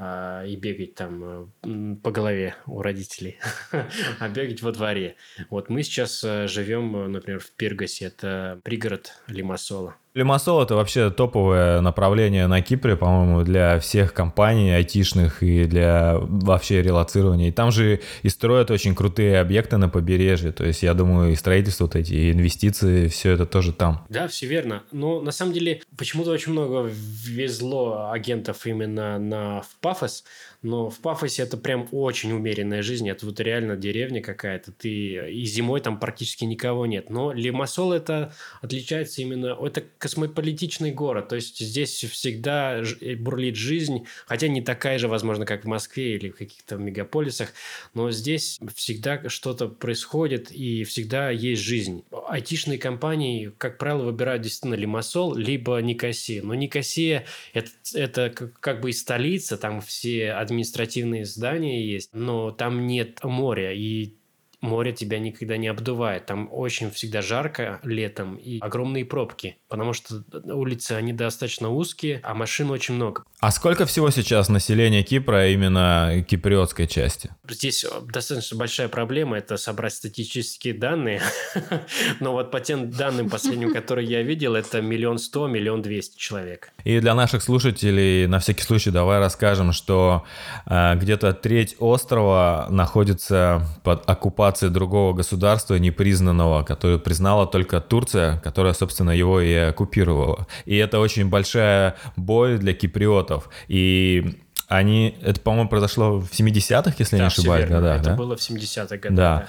[0.00, 3.40] а, и бегать там э, по голове у родителей,
[4.20, 5.16] а бегать во дворе.
[5.50, 9.96] Вот мы сейчас э, живем, э, например, в Пиргасе, это пригород Лимассола.
[10.18, 16.82] Лимассол это вообще топовое направление на Кипре, по-моему, для всех компаний айтишных и для вообще
[16.82, 17.48] релацирования.
[17.48, 20.50] И там же и строят очень крутые объекты на побережье.
[20.50, 24.04] То есть, я думаю, и строительство вот эти, и инвестиции, все это тоже там.
[24.08, 24.82] Да, все верно.
[24.90, 30.24] Но на самом деле почему-то очень много везло агентов именно на в Пафос.
[30.60, 33.08] Но в Пафосе это прям очень умеренная жизнь.
[33.08, 34.72] Это вот реально деревня какая-то.
[34.72, 37.10] Ты и зимой там практически никого нет.
[37.10, 39.56] Но Лимассол это отличается именно...
[39.64, 41.28] Это космополитичный город.
[41.28, 44.06] То есть здесь всегда э, бурлит жизнь.
[44.26, 47.52] Хотя не такая же, возможно, как в Москве или в каких-то мегаполисах.
[47.92, 52.04] Но здесь всегда что-то происходит и всегда есть жизнь.
[52.28, 56.42] Айтишные компании, как правило, выбирают действительно Лимассол, либо Никосия.
[56.42, 59.58] Но Никосия это, это как бы и столица.
[59.58, 64.14] Там все административные здания есть, но там нет моря, и
[64.60, 66.26] море тебя никогда не обдувает.
[66.26, 72.34] Там очень всегда жарко летом и огромные пробки, потому что улицы, они достаточно узкие, а
[72.34, 73.24] машин очень много.
[73.40, 77.30] А сколько всего сейчас населения Кипра именно киприотской части?
[77.48, 81.22] Здесь достаточно большая проблема– это собрать статистические данные.
[82.20, 86.72] Но вот по тем данным последним, которые я видел, это миллион сто, миллион двести человек.
[86.82, 90.24] И для наших слушателей, на всякий случай, давай расскажем, что
[90.66, 98.72] э, где-то треть острова находится под оккупацией другого государства, непризнанного, которое признала только Турция, которая,
[98.72, 100.46] собственно, его и оккупировала.
[100.64, 103.48] И это очень большая боль для киприотов.
[103.68, 104.36] И
[104.68, 107.76] они, это, по-моему, произошло в 70-х, если да, не ошибаюсь, верно.
[107.76, 108.16] годах, это да?
[108.16, 109.16] было в 70-х годах.
[109.16, 109.46] Да.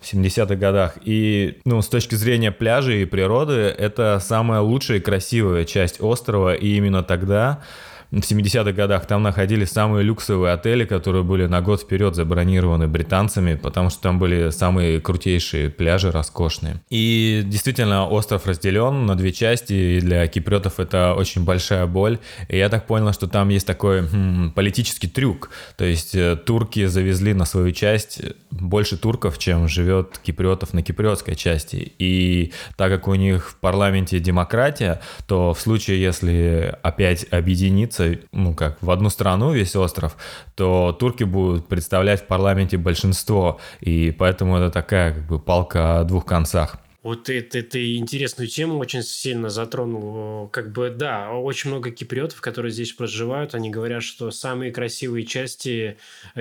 [0.00, 0.98] В 70-х годах.
[1.04, 6.54] И, ну, с точки зрения пляжа и природы, это самая лучшая и красивая часть острова.
[6.54, 7.60] И именно тогда
[8.20, 13.54] в 70-х годах там находились самые люксовые отели, которые были на год вперед забронированы британцами,
[13.54, 16.82] потому что там были самые крутейшие пляжи, роскошные.
[16.90, 22.18] И действительно, остров разделен на две части, и для кипретов это очень большая боль.
[22.48, 25.48] И я так понял, что там есть такой хм, политический трюк.
[25.78, 28.20] То есть э, турки завезли на свою часть
[28.50, 31.92] больше турков, чем живет кипретов на кипретской части.
[31.98, 38.26] И так как у них в парламенте демократия, то в случае, если опять объединиться сдвинется,
[38.32, 40.16] ну как, в одну страну весь остров,
[40.54, 46.04] то турки будут представлять в парламенте большинство, и поэтому это такая как бы палка о
[46.04, 46.76] двух концах.
[47.02, 50.48] Вот ты, ты, интересную тему очень сильно затронул.
[50.48, 55.96] Как бы, да, очень много киприотов, которые здесь проживают, они говорят, что самые красивые части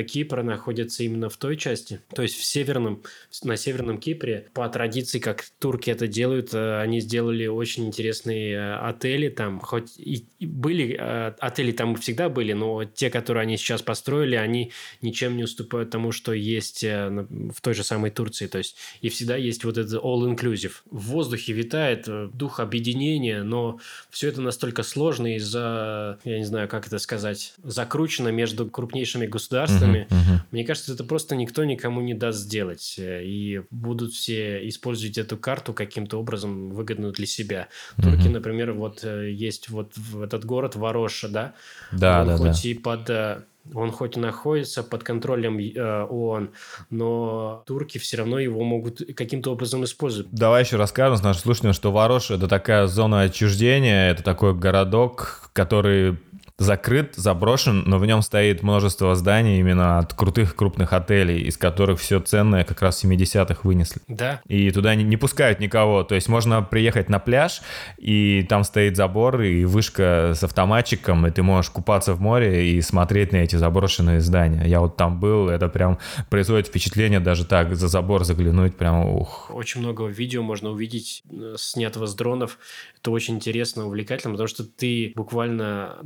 [0.08, 3.02] Кипра находятся именно в той части, то есть в северном,
[3.43, 4.50] на северном Кипре.
[4.54, 9.97] По традиции, как турки это делают, э, они сделали очень интересные э, отели там, хоть
[9.97, 14.71] и были, э, отели там всегда были, но те, которые они сейчас построили, они
[15.02, 19.36] ничем не уступают тому, что есть в той же самой Турции, то есть и всегда
[19.36, 20.83] есть вот это all-inclusive инклюзив.
[20.91, 26.67] В воздухе витает э, дух объединения, но все это настолько сложно из-за, я не знаю,
[26.67, 30.07] как это сказать, закручено между крупнейшими государствами.
[30.09, 30.39] Uh-huh, uh-huh.
[30.51, 32.95] Мне кажется, это просто никто никому не даст сделать.
[32.97, 37.67] Э, и будут все использовать эту карту каким-то образом выгодную для себя.
[37.97, 38.03] Uh-huh.
[38.03, 41.53] Турки, например, вот э, есть вот в этот город Вороша, да?
[41.91, 42.69] Да, Он да, хоть да.
[42.69, 43.09] и под
[43.74, 46.52] он хоть и находится под контролем э, ООН,
[46.89, 50.32] но турки все равно его могут каким-то образом использовать.
[50.32, 56.17] Давай еще расскажем нашим слушателям, что Ворош– это такая зона отчуждения, это такой городок, который
[56.62, 62.00] закрыт, заброшен, но в нем стоит множество зданий именно от крутых крупных отелей, из которых
[62.00, 64.02] все ценное как раз в 70-х вынесли.
[64.08, 64.41] Да.
[64.47, 66.04] И туда не, не пускают никого.
[66.04, 67.62] То есть можно приехать на пляж,
[67.97, 72.82] и там стоит забор и вышка с автоматчиком, и ты можешь купаться в море и
[72.82, 74.63] смотреть на эти заброшенные здания.
[74.65, 75.97] Я вот там был, это прям
[76.30, 79.50] производит впечатление даже так, за забор заглянуть, прям ух.
[79.54, 82.60] Очень много видео можно увидеть, э, снятого с дронов.
[83.00, 85.97] Это очень интересно, увлекательно, потому что ты буквально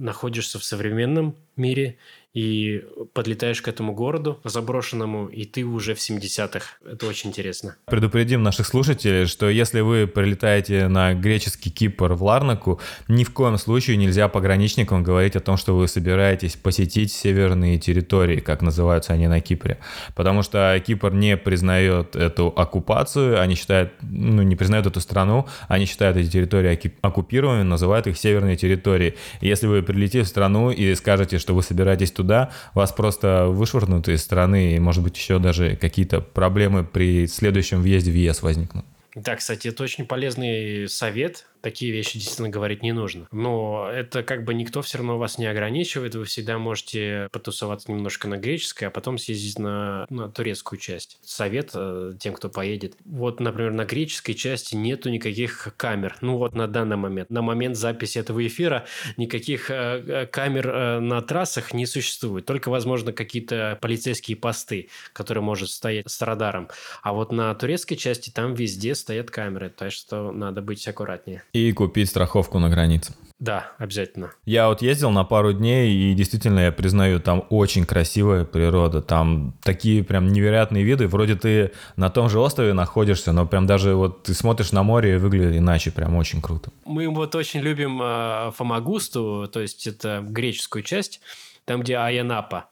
[0.46, 1.98] находишься в современном мире
[2.36, 6.66] и подлетаешь к этому городу заброшенному, и ты уже в 70-х.
[6.86, 7.78] Это очень интересно.
[7.86, 13.58] Предупредим наших слушателей, что если вы прилетаете на греческий Кипр в Ларнаку, ни в коем
[13.58, 19.28] случае нельзя пограничникам говорить о том, что вы собираетесь посетить северные территории, как называются они
[19.28, 19.78] на Кипре.
[20.14, 25.86] Потому что Кипр не признает эту оккупацию, они считают, ну, не признают эту страну, они
[25.86, 29.16] считают эти территории оккупированными, называют их северные территории.
[29.40, 32.25] Если вы прилетите в страну и скажете, что вы собираетесь туда,
[32.74, 38.12] вас просто вышвырнут из страны, и, может быть, еще даже какие-то проблемы при следующем въезде
[38.12, 38.86] в ЕС возникнут.
[39.16, 43.28] Да, кстати, это очень полезный совет такие вещи действительно говорить не нужно.
[43.32, 48.28] Но это как бы никто все равно вас не ограничивает, вы всегда можете потусоваться немножко
[48.28, 51.18] на греческой, а потом съездить на, на турецкую часть.
[51.24, 52.98] Совет э, тем, кто поедет.
[53.04, 56.18] Вот, например, на греческой части нету никаких камер.
[56.22, 57.32] Ну вот на данный момент.
[57.32, 58.86] На момент записи этого эфира
[59.18, 62.46] никаких э, э камер э, на трассах не существует.
[62.46, 66.70] Только, возможно, какие-то полицейские посты, которые может стоять с радаром.
[67.02, 71.42] А вот на турецкой части там везде стоят камеры, так что надо быть аккуратнее.
[71.56, 73.14] И купить страховку на границе.
[73.40, 74.34] Да, обязательно.
[74.44, 79.54] Я вот ездил на пару дней, и действительно, я признаю, там очень красивая природа, там
[79.64, 84.24] такие прям невероятные виды, вроде ты на том же острове находишься, но прям даже вот
[84.24, 86.72] ты смотришь на море и выглядит иначе, прям очень круто.
[86.84, 91.22] Мы вот очень любим э, Фомагусту, то есть это греческую часть,
[91.64, 92.66] там, где Аянапа.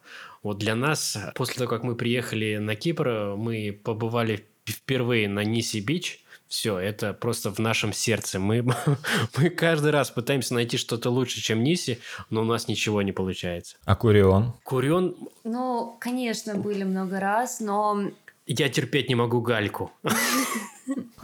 [0.44, 6.23] Вот для нас, после того, как мы приехали на Кипр, мы побывали впервые на Ниси-Бич,
[6.54, 8.40] все, это просто в нашем сердце.
[8.40, 8.64] Мы,
[9.38, 13.78] мы каждый раз пытаемся найти что-то лучше, чем Ниси, но у нас ничего не получается.
[13.86, 14.54] А Курион?
[14.64, 15.16] Курион...
[15.44, 18.12] Ну, конечно, были много раз, но...
[18.46, 19.92] Я терпеть не могу гальку.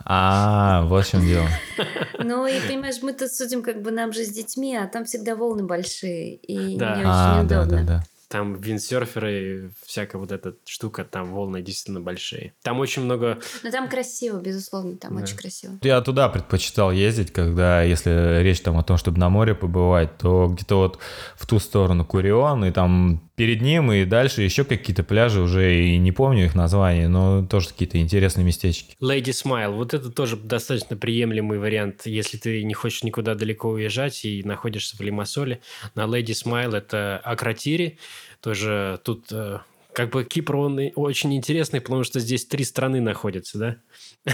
[0.04, 1.48] А, вот в чем дело.
[2.22, 5.36] Ну, и понимаешь, мы тут судим, как бы нам же с детьми, а там всегда
[5.36, 6.96] волны большие, и да.
[6.96, 7.66] не очень а, удобно.
[7.66, 12.54] Да, да, да там виндсерферы, всякая вот эта штука, там волны действительно большие.
[12.62, 13.40] Там очень много...
[13.64, 15.24] Ну, там красиво, безусловно, там да.
[15.24, 15.80] очень красиво.
[15.82, 20.48] Я туда предпочитал ездить, когда, если речь там о том, чтобы на море побывать, то
[20.48, 21.00] где-то вот
[21.36, 25.98] в ту сторону Курион, и там перед ним и дальше еще какие-то пляжи, уже и
[25.98, 28.98] не помню их названия, но тоже какие-то интересные местечки.
[29.02, 34.26] Lady Smile, вот это тоже достаточно приемлемый вариант, если ты не хочешь никуда далеко уезжать
[34.26, 35.62] и находишься в Лимассоле.
[35.96, 37.98] На Lady Smile это Акротири,
[38.42, 39.60] тоже тут э,
[39.94, 43.78] как бы Кипр, он очень интересный, потому что здесь три страны находятся, да?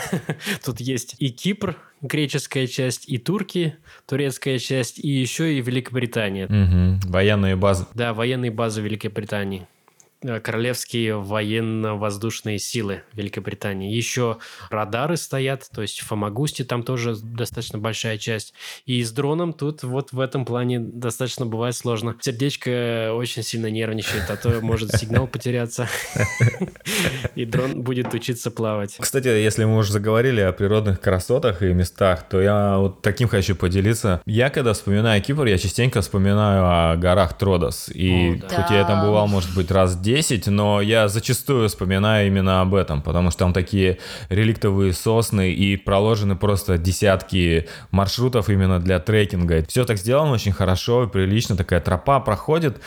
[0.66, 6.46] Тут есть и Кипр, греческая часть, и Турки, турецкая часть, и еще и Великобритания.
[6.46, 7.12] Угу.
[7.12, 7.88] Военные базы.
[7.94, 9.68] Да, военные базы Великобритании.
[10.28, 13.94] Э, королевские военно-воздушные силы Великобритании.
[13.94, 14.38] Еще
[14.70, 18.54] радары стоят, то есть в Фомагусте там тоже достаточно большая часть.
[18.86, 22.16] И с дроном тут вот в этом плане достаточно бывает сложно.
[22.22, 25.88] Сердечко очень сильно нервничает, а то может сигнал потеряться.
[27.36, 28.98] И дрон будет учиться плавать.
[29.00, 33.56] Кстати, если мы уже заговорили о природных красотах и местах, то я вот таким хочу
[33.56, 34.22] поделиться.
[34.26, 37.90] Я когда вспоминаю Кипр, я частенько вспоминаю о горах Тродос.
[37.90, 40.15] И хоть я там бывал, может быть, раз 10,
[40.48, 44.00] но я зачастую вспоминаю именно об этом, потому что там такие
[44.30, 49.66] реликтовые сосны и проложены просто десятки маршрутов именно для трекинга.
[49.68, 52.82] Все так сделано очень хорошо, прилично, такая тропа проходит,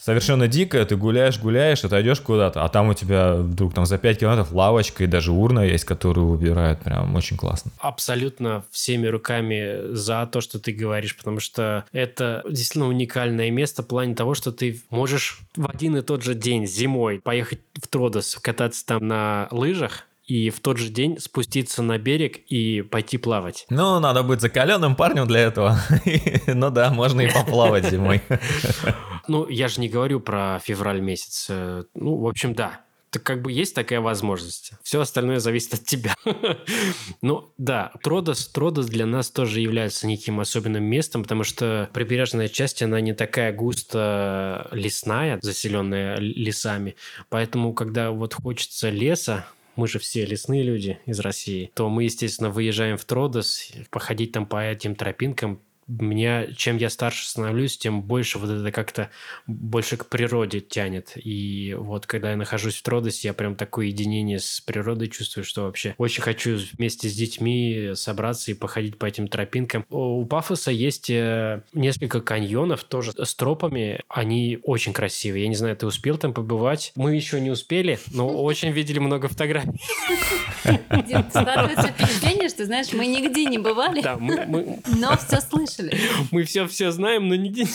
[0.00, 4.18] совершенно дикая, ты гуляешь, гуляешь, отойдешь куда-то, а там у тебя вдруг там за 5
[4.18, 7.70] километров лавочка и даже урна есть, которую убирают, прям очень классно.
[7.78, 13.86] Абсолютно всеми руками за то, что ты говоришь, потому что это действительно уникальное место в
[13.86, 18.36] плане того, что ты можешь в один и тот же день зимой поехать в Тродос,
[18.40, 23.66] кататься там на лыжах, и в тот же день спуститься на берег и пойти плавать.
[23.70, 25.80] Ну, надо быть закаленным парнем для этого.
[26.46, 28.20] ну да, можно и поплавать зимой.
[29.28, 31.46] ну, я же не говорю про февраль месяц.
[31.48, 34.72] Э, ну, в общем, да, так как бы есть такая возможность.
[34.82, 36.14] Все остальное зависит от тебя.
[37.22, 42.82] ну, да, Тродос, Тродос для нас тоже является неким особенным местом, потому что прибрежная часть,
[42.82, 46.96] она не такая густо лесная, заселенная лесами.
[47.30, 49.46] Поэтому, когда вот хочется леса,
[49.78, 54.44] мы же все лесные люди из России, то мы, естественно, выезжаем в Тродос, походить там
[54.44, 59.10] по этим тропинкам, меня, чем я старше становлюсь, тем больше вот это как-то
[59.46, 61.12] больше к природе тянет.
[61.16, 65.62] И вот когда я нахожусь в Тродосе, я прям такое единение с природой чувствую, что
[65.62, 69.86] вообще очень хочу вместе с детьми собраться и походить по этим тропинкам.
[69.88, 74.02] У Пафоса есть э, несколько каньонов тоже с тропами.
[74.08, 75.44] Они очень красивые.
[75.44, 76.92] Я не знаю, ты успел там побывать?
[76.96, 79.80] Мы еще не успели, но очень видели много фотографий.
[81.30, 84.02] Складывается впечатление, что, знаешь, мы нигде не бывали,
[84.98, 85.77] но все слышали.
[86.30, 87.54] мы все-все знаем, но не...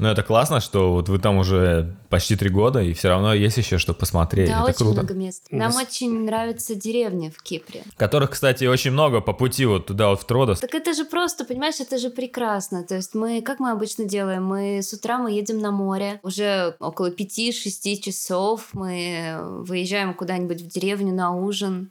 [0.00, 3.58] Ну, это классно, что вот вы там уже почти три года, и все равно есть
[3.58, 4.48] еще что посмотреть.
[4.48, 4.92] Да, это очень круто.
[5.02, 5.46] много мест.
[5.50, 7.82] Нам очень нравятся деревни в Кипре.
[7.98, 10.60] Которых, кстати, очень много по пути вот туда вот в Тродос.
[10.60, 12.82] Так это же просто, понимаешь, это же прекрасно.
[12.82, 16.76] То есть мы, как мы обычно делаем, мы с утра мы едем на море, уже
[16.80, 21.90] около 5-6 часов мы выезжаем куда-нибудь в деревню на ужин.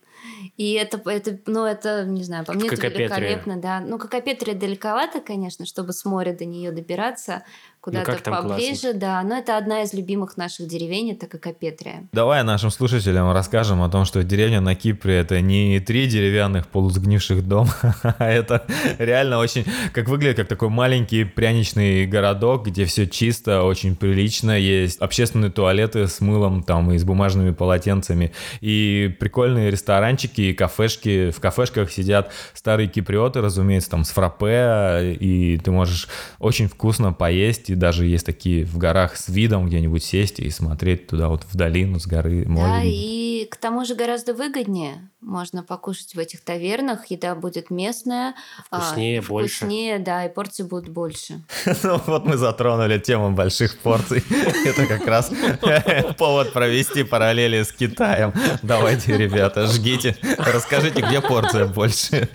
[0.57, 3.07] И это, это, ну, это, не знаю, по мне это Кокопетрия.
[3.07, 3.79] великолепно, да.
[3.79, 7.43] Ну, Кокопетрия далековато, конечно, чтобы с моря до нее добираться
[7.81, 9.21] куда-то Ну, как там поближе, да.
[9.23, 12.07] Но это одна из любимых наших деревень, это Кокопетрия.
[12.11, 17.47] Давай нашим слушателям расскажем о том, что деревня на Кипре это не три деревянных полусгнивших
[17.47, 17.73] дома,
[18.03, 18.65] а это
[18.97, 24.99] реально очень, как выглядит, как такой маленький пряничный городок, где все чисто, очень прилично, есть
[24.99, 31.31] общественные туалеты с мылом там и с бумажными полотенцами, и прикольные ресторанчики и кафешки.
[31.31, 36.07] В кафешках сидят старые киприоты, разумеется, там с фраппе, и ты можешь
[36.39, 41.07] очень вкусно поесть, и даже есть такие в горах с видом где-нибудь сесть и смотреть
[41.07, 42.95] туда вот в долину с горы, море Да, видно.
[42.95, 45.09] и к тому же гораздо выгоднее.
[45.21, 48.35] Можно покушать в этих тавернах, еда будет местная.
[48.71, 49.57] а, Вкуснее, больше.
[49.57, 51.41] Вкуснее, да, и порции будут больше.
[51.83, 54.23] Ну вот мы затронули тему больших порций.
[54.65, 55.31] Это как раз
[56.17, 58.33] повод провести параллели с Китаем.
[58.61, 60.15] Давайте, ребята, жгите.
[60.37, 62.29] Расскажите, где порция больше.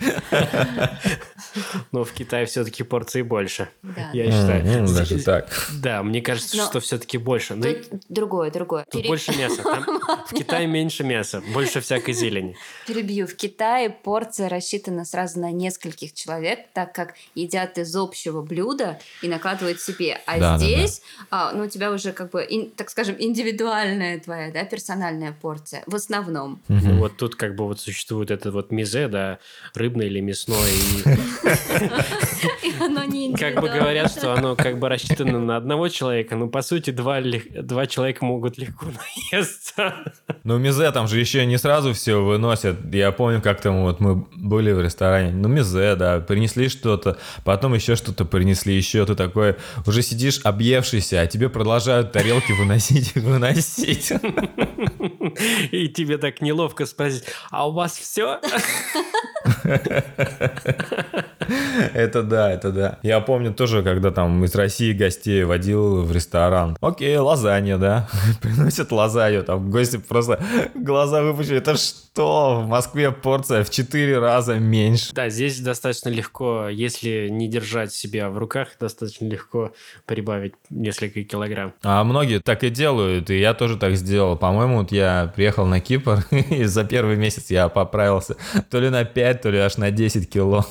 [1.91, 3.69] Но в Китае все-таки порции больше.
[3.83, 4.09] Да.
[4.13, 4.65] Я считаю.
[4.65, 5.47] М, Даже так.
[5.81, 7.55] Да, мне кажется, Но- что все-таки больше.
[7.55, 8.85] Ну, Тут другое, другое.
[8.91, 9.63] Тут больше мяса.
[9.63, 9.83] Там
[10.29, 12.55] в Китае меньше мяса, больше всякой зелени.
[12.87, 13.27] Перебью.
[13.27, 19.27] В Китае порция рассчитана сразу на нескольких человек, так как едят из общего блюда и
[19.27, 20.19] накладывают себе.
[20.25, 24.19] А Да, да, здесь, а, ну, у тебя уже как бы, ин- так скажем, индивидуальная
[24.19, 25.83] твоя, да, персональная порция.
[25.87, 26.59] В основном.
[26.67, 29.39] Ну, вот тут как бы вот существует это вот мизе, да,
[29.73, 30.55] рыбное или мясное.
[32.63, 36.47] И оно не как бы говорят, что оно как бы рассчитано на одного человека, но
[36.47, 38.87] по сути два, два человека могут легко
[39.31, 39.93] наесться.
[40.43, 42.77] Ну, мизе там же еще не сразу все выносят.
[42.93, 45.31] Я помню, как там вот мы были в ресторане.
[45.31, 51.21] Ну, мизе, да, принесли что-то, потом еще что-то принесли, еще ты такой уже сидишь объевшийся,
[51.21, 54.11] а тебе продолжают тарелки выносить и выносить.
[55.71, 58.39] И тебе так неловко спросить, а у вас все?
[61.93, 62.99] Это да, это да.
[63.03, 66.77] Я помню тоже, когда там из России гостей водил в ресторан.
[66.81, 68.07] Окей, лазанья, да.
[68.41, 70.41] Приносят лазанью, там гости просто
[70.73, 71.57] глаза выпущили.
[71.57, 72.61] Это что?
[72.61, 75.13] В Москве порция в 4 раза меньше.
[75.13, 79.73] Да, здесь достаточно легко, если не держать себя в руках, достаточно легко
[80.05, 81.73] прибавить несколько килограмм.
[81.83, 84.37] А многие так и делают, и я тоже так сделал.
[84.37, 88.37] По-моему, вот я приехал на Кипр, и за первый месяц я поправился
[88.69, 90.65] то ли на 5, то ли аж на 10 кило.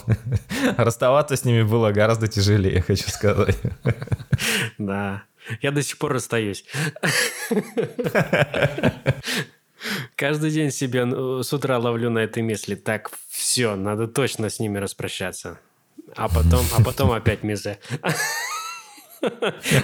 [0.77, 3.57] Расставаться с ними было гораздо тяжелее, хочу сказать.
[4.79, 5.25] Да.
[5.61, 6.65] Я до сих пор расстаюсь.
[10.17, 12.75] Каждый день себя ну, с утра ловлю на этой мысли.
[12.75, 15.59] Так, все, надо точно с ними распрощаться.
[16.17, 17.79] А потом, а потом опять мизе.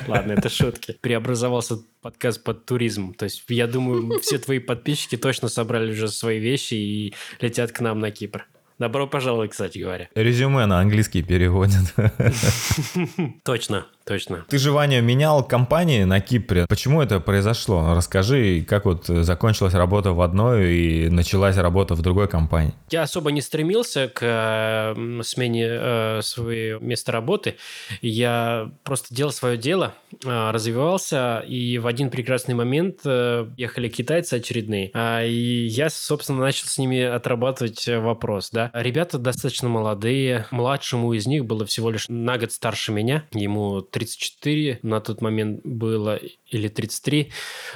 [0.07, 0.99] Ладно, это шутки.
[1.01, 3.15] Преобразовался подкаст под туризм.
[3.15, 7.81] То есть, я думаю, все твои подписчики точно собрали уже свои вещи и летят к
[7.81, 8.47] нам на Кипр.
[8.81, 10.09] Добро пожаловать, кстати говоря.
[10.15, 11.95] Резюме на английский переводят.
[13.45, 14.45] Точно, точно.
[14.49, 16.67] Ты же, Ваня, менял компании на Кипре.
[16.69, 17.95] Почему это произошло?
[17.95, 22.75] Расскажи, как вот закончилась работа в одной и началась работа в другой компании.
[22.91, 27.55] Я особо не стремился к смене э, своего места работы.
[28.03, 29.95] Я просто делал свое дело,
[30.25, 36.41] э, развивался, и в один прекрасный момент э, ехали китайцы очередные, а, и я, собственно,
[36.41, 38.73] начал с ними отрабатывать вопрос, да.
[38.75, 44.81] Ребята достаточно молодые, младшему из них было всего лишь на год старше меня, ему 34
[44.83, 47.31] на тот момент было, или 33,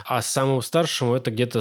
[0.07, 1.61] а самому старшему это где-то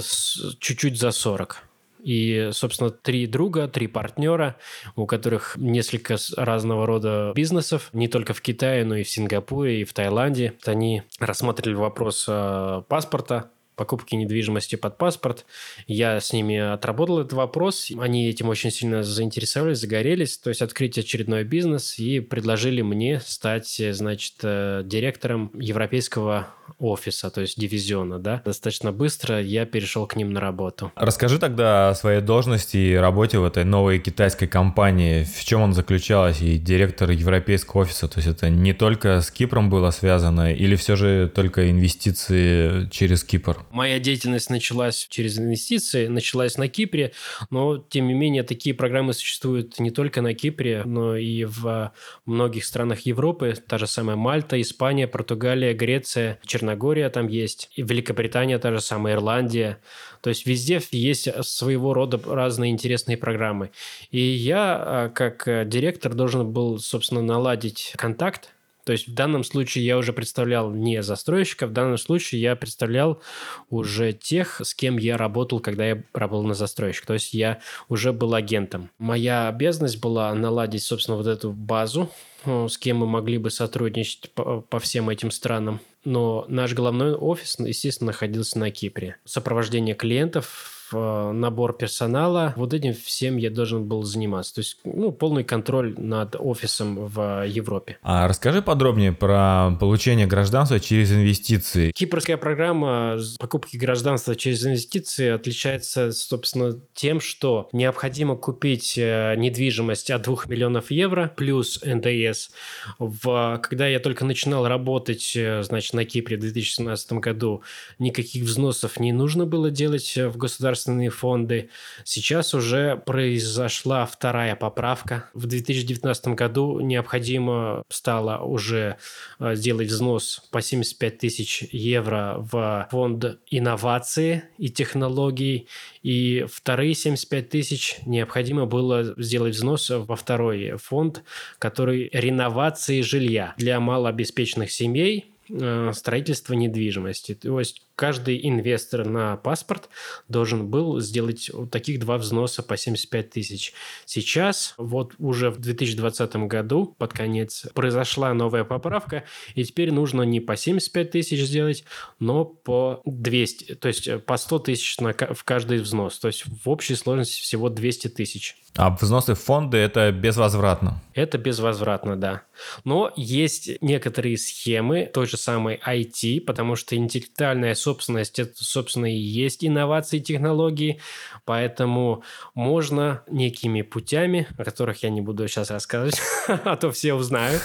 [0.58, 1.62] чуть-чуть за 40.
[2.02, 4.56] И, собственно, три друга, три партнера,
[4.94, 9.84] у которых несколько разного рода бизнесов, не только в Китае, но и в Сингапуре, и
[9.84, 10.52] в Таиланде.
[10.66, 15.44] Они рассматривали вопрос э, паспорта покупки недвижимости под паспорт.
[15.86, 17.90] Я с ними отработал этот вопрос.
[17.98, 20.38] Они этим очень сильно заинтересовались, загорелись.
[20.38, 26.48] То есть открыть очередной бизнес и предложили мне стать, значит, э, директором европейского
[26.78, 28.42] офиса, то есть дивизиона, да.
[28.44, 30.92] Достаточно быстро я перешел к ним на работу.
[30.96, 35.24] Расскажи тогда о своей должности и работе в этой новой китайской компании.
[35.24, 38.08] В чем он заключалась и директор европейского офиса?
[38.08, 43.24] То есть это не только с Кипром было связано или все же только инвестиции через
[43.24, 43.63] Кипр?
[43.74, 47.10] Моя деятельность началась через инвестиции, началась на Кипре,
[47.50, 51.92] но тем не менее такие программы существуют не только на Кипре, но и в
[52.24, 58.60] многих странах Европы, та же самая Мальта, Испания, Португалия, Греция, Черногория там есть, и Великобритания,
[58.60, 59.80] та же самая Ирландия.
[60.20, 63.72] То есть везде есть своего рода разные интересные программы.
[64.12, 68.53] И я, а, как э, директор, должен был, собственно, наладить контакт
[68.84, 73.22] то есть в данном случае я уже представлял не застройщика, в данном случае я представлял
[73.70, 77.06] уже тех, с кем я работал, когда я работал на застройщик.
[77.06, 78.90] То есть я уже был агентом.
[78.98, 82.10] Моя обязанность была наладить, собственно, вот эту базу,
[82.44, 85.80] э, с кем мы могли бы сотрудничать по, по всем этим странам.
[86.04, 89.16] Но наш головной офис, естественно, находился на Кипре.
[89.24, 92.52] Сопровождение клиентов Э, набор персонала.
[92.56, 94.54] Вот этим всем я должен был заниматься.
[94.54, 97.98] То есть, ну, полный контроль над офисом в Европе.
[98.02, 101.90] А расскажи подробнее про получение гражданства через инвестиции.
[101.92, 110.22] Кипрская программа покупки гражданства через инвестиции отличается, собственно, тем, что необходимо купить э, недвижимость от
[110.22, 112.50] 2 миллионов евро плюс НДС.
[112.98, 117.62] В, когда я только начинал работать, э, значит, на Кипре в 2017 году,
[117.98, 121.70] никаких взносов не нужно было делать в государственном государственные фонды.
[122.04, 125.30] Сейчас уже произошла вторая поправка.
[125.32, 128.96] В 2019 году необходимо стало уже
[129.38, 135.68] э, сделать взнос по 75 тысяч евро в фонд инновации и технологий.
[136.02, 141.22] И вторые 75 тысяч необходимо было сделать взнос во второй фонд,
[141.58, 147.34] который реновации жилья для малообеспеченных семей э, строительство недвижимости.
[147.34, 149.88] То есть каждый инвестор на паспорт
[150.28, 153.72] должен был сделать вот таких два взноса по 75 тысяч.
[154.04, 159.24] Сейчас, вот уже в 2020 году, под конец, произошла новая поправка,
[159.54, 161.84] и теперь нужно не по 75 тысяч сделать,
[162.18, 166.18] но по 200, то есть по 100 тысяч на, в каждый взнос.
[166.18, 168.56] То есть в общей сложности всего 200 тысяч.
[168.76, 171.00] А взносы в фонды это безвозвратно?
[171.14, 172.42] Это безвозвратно, да.
[172.82, 179.16] Но есть некоторые схемы той же самой IT, потому что интеллектуальная собственность, это, собственно, и
[179.16, 181.00] есть инновации технологии,
[181.44, 182.22] поэтому
[182.54, 187.62] можно некими путями, о которых я не буду сейчас рассказывать, а то все узнают,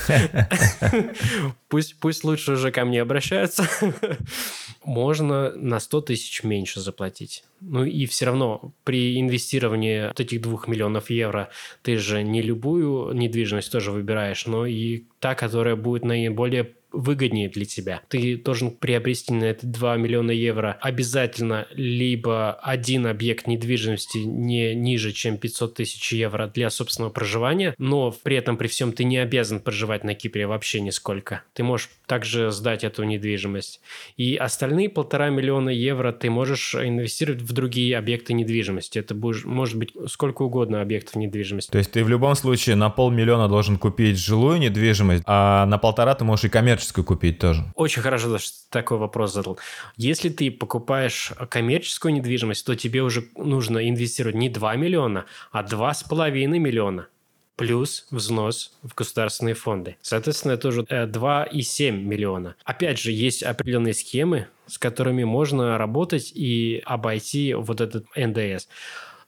[1.70, 3.67] пусть, пусть лучше уже ко мне обращаются,
[4.84, 7.43] можно на 100 тысяч меньше заплатить.
[7.61, 11.49] Ну и все равно при инвестировании вот этих двух миллионов евро
[11.82, 17.65] ты же не любую недвижимость тоже выбираешь, но и та, которая будет наиболее выгоднее для
[17.65, 18.01] тебя.
[18.07, 25.11] Ты должен приобрести на это 2 миллиона евро обязательно либо один объект недвижимости не ниже,
[25.11, 29.59] чем 500 тысяч евро для собственного проживания, но при этом при всем ты не обязан
[29.59, 31.43] проживать на Кипре вообще нисколько.
[31.53, 33.81] Ты можешь также сдать эту недвижимость.
[34.17, 38.99] И остальные полтора миллиона евро ты можешь инвестировать в другие объекты недвижимости.
[38.99, 41.71] Это будешь, может быть сколько угодно объектов недвижимости.
[41.71, 46.15] То есть ты в любом случае на полмиллиона должен купить жилую недвижимость, а на полтора
[46.15, 47.65] ты можешь и коммерческую коммерческую купить тоже.
[47.75, 49.59] Очень хорошо, что такой вопрос задал.
[49.97, 56.47] Если ты покупаешь коммерческую недвижимость, то тебе уже нужно инвестировать не 2 миллиона, а 2,5
[56.47, 57.07] миллиона
[57.57, 59.97] плюс взнос в государственные фонды.
[60.01, 62.55] Соответственно, это уже 2,7 миллиона.
[62.63, 68.69] Опять же, есть определенные схемы, с которыми можно работать и обойти вот этот НДС.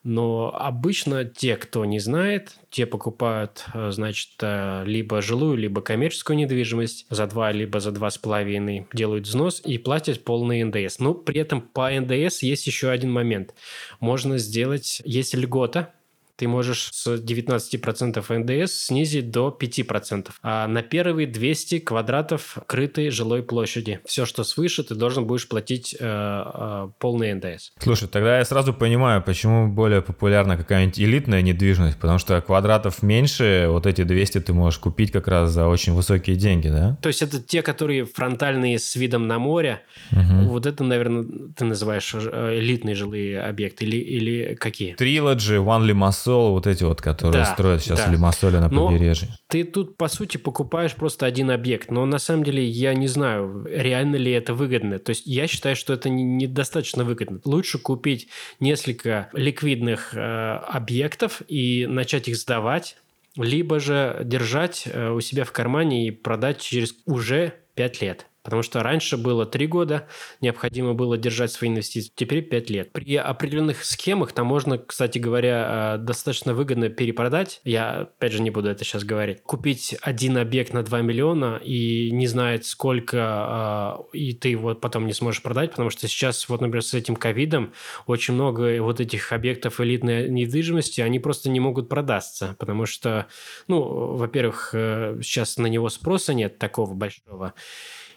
[0.04, 6.38] Но обычно те, кто не знает, те покупают, э, значит, э, либо жилую, либо коммерческую
[6.38, 10.98] недвижимость за 2, либо за 2,5 делают взнос и платят полный НДС.
[10.98, 13.54] Но при этом по НДС есть еще один момент.
[14.00, 15.94] Можно сделать, есть льгота,
[16.42, 20.30] ты можешь с 19% НДС снизить до 5%.
[20.42, 24.00] А на первые 200 квадратов крытой жилой площади.
[24.06, 27.74] Все, что свыше, ты должен будешь платить э, э, полный НДС.
[27.78, 33.68] Слушай, тогда я сразу понимаю, почему более популярна какая-нибудь элитная недвижимость, потому что квадратов меньше,
[33.70, 36.98] вот эти 200 ты можешь купить как раз за очень высокие деньги, да?
[37.04, 39.84] То есть это те, которые фронтальные с видом на море.
[40.12, 40.50] Угу.
[40.50, 41.24] Вот это, наверное,
[41.56, 44.96] ты называешь э, элитные жилые объекты или, или какие?
[44.96, 48.12] Trilogy, One Limassol, Лимассол, вот эти вот, которые Да, строят сейчас да.
[48.12, 49.30] Лимассоле на Но- побережье.
[49.48, 53.66] Ты тут, по сути, покупаешь просто один объект, но на самом деле я не знаю,
[53.70, 55.00] реально ли это выгодно.
[55.00, 57.40] То есть я считаю, что это не- недостаточно выгодно.
[57.46, 58.28] Лучше купить
[58.60, 62.98] несколько ликвидных э, объектов и начать их сдавать,
[63.36, 68.26] либо же держать э, у себя в кармане и продать через уже 5 лет.
[68.44, 70.08] Потому что раньше было 3 года,
[70.42, 72.92] необходимо было держать свои инвестиции, теперь 5 лет.
[72.92, 77.62] При определенных схемах там можно, кстати говоря, э, достаточно выгодно перепродать.
[77.64, 79.44] Я, опять же, не буду это сейчас говорить.
[79.44, 85.06] Купить один объект на 2 миллиона и не знает сколько, э, и ты его потом
[85.06, 87.74] не сможешь продать, потому что сейчас, вот, например, с этим ковидом
[88.08, 93.28] очень много вот этих объектов элитной недвижимости, они просто не могут продаться, потому что,
[93.68, 93.82] ну,
[94.16, 97.54] во-первых, э, сейчас на него спроса нет такого большого,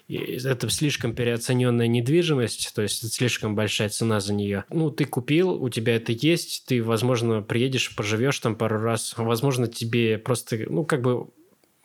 [0.09, 4.65] это слишком переоцененная недвижимость, то есть слишком большая цена за нее.
[4.71, 9.67] Ну, ты купил, у тебя это есть, ты, возможно, приедешь, поживешь там пару раз, возможно,
[9.67, 11.29] тебе просто, ну, как бы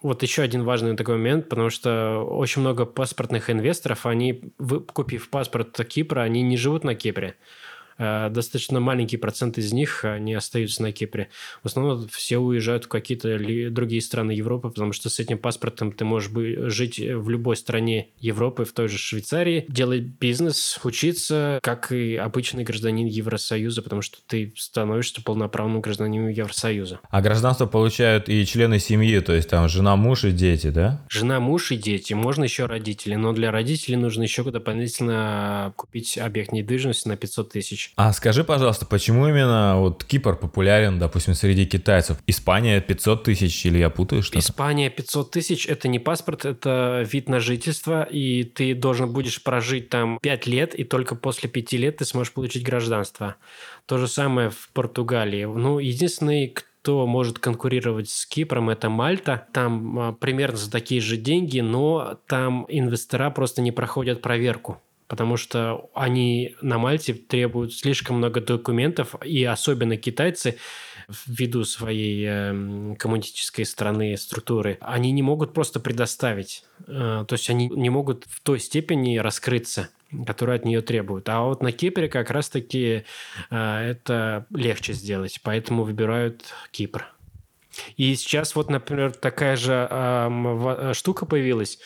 [0.01, 4.41] вот еще один важный такой момент, потому что очень много паспортных инвесторов, они,
[4.93, 7.35] купив паспорт Кипра, они не живут на Кипре.
[7.99, 11.29] Э, Достаточно маленький процент из них, они остаются на Кипре.
[11.61, 13.37] В основном все уезжают в какие-то
[13.69, 16.31] другие страны Европы, потому что с этим паспортом ты можешь
[16.73, 22.63] жить в любой стране Европы, в той же Швейцарии, делать бизнес, учиться, как и обычный
[22.63, 26.99] гражданин Евросоюза, потому что ты становишься полноправным гражданином Евросоюза.
[27.09, 31.05] А гражданство получают и члены семьи, то есть там жена, муж и дети, да?
[31.09, 32.13] Жена, муж и дети.
[32.13, 37.88] Можно еще родители, но для родителей нужно еще дополнительно купить объект недвижимости на 500 тысяч.
[37.95, 42.17] А скажи, пожалуйста, почему именно вот Кипр популярен, допустим, среди китайцев?
[42.27, 44.39] Испания 500 тысяч или я путаю что-то?
[44.39, 49.89] Испания 500 тысяч– это не паспорт, это вид на жительство, и ты должен будешь прожить
[49.89, 53.35] там 5 лет, и только после 5 лет ты сможешь получить гражданство.
[53.85, 55.45] То же самое в Португалии.
[55.45, 59.47] Ну, единственный, кто может конкурировать с Кипром, это Мальта.
[59.51, 64.81] Там а, примерно за такие же деньги, но там инвестора просто не проходят проверку.
[65.09, 70.57] Потому что они на Мальте требуют слишком много документов, и особенно китайцы,
[71.25, 76.63] ввиду своей эм, коммунистической страны структуры, они не могут просто предоставить.
[76.87, 79.89] Э, то есть они не могут в той степени раскрыться,
[80.27, 81.27] которую от нее требуют.
[81.27, 83.03] А вот на Кипре как раз-таки
[83.49, 87.07] э, это легче сделать, поэтому выбирают Кипр.
[87.97, 91.79] И сейчас вот, например, такая же эм, в- штука появилась,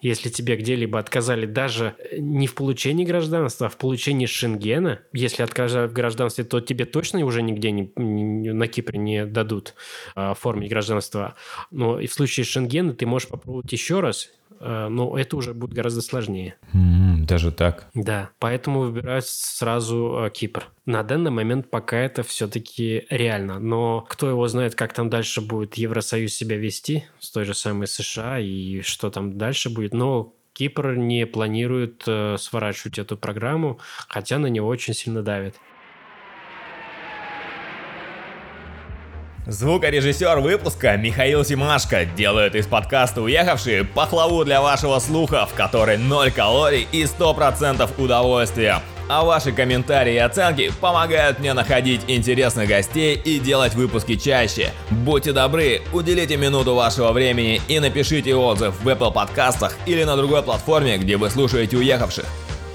[0.00, 5.00] если тебе где-либо отказали даже не в получении гражданства, а в получении шенгена.
[5.12, 9.74] Если отказали в гражданстве, то тебе точно уже нигде не, не- на Кипре не дадут
[10.16, 11.34] э, оформить гражданство.
[11.70, 15.72] Но и в случае шенгена ты можешь попробовать еще раз, э, но это уже будет
[15.72, 16.56] гораздо сложнее.
[16.72, 17.88] Даже так.
[17.94, 20.66] Да, поэтому выбирают сразу э, Кипр.
[20.86, 25.74] На данный момент пока это все-таки реально, но кто его знает, как там дальше будет
[25.74, 30.94] Евросоюз себя вести с той же самой США и что там дальше будет, но Кипр
[30.96, 33.78] не планирует э, сворачивать эту программу,
[34.08, 35.56] хотя на него очень сильно давит.
[39.46, 46.30] Звукорежиссер выпуска Михаил Симашко делает из подкаста «Уехавшие» пахлаву для вашего слуха, в которой 0
[46.30, 48.82] калорий и 100% удовольствия.
[49.08, 54.72] А ваши комментарии и оценки помогают мне находить интересных гостей и делать выпуски чаще.
[54.90, 60.42] Будьте добры, уделите минуту вашего времени и напишите отзыв в Apple подкастах или на другой
[60.42, 62.26] платформе, где вы слушаете «Уехавших».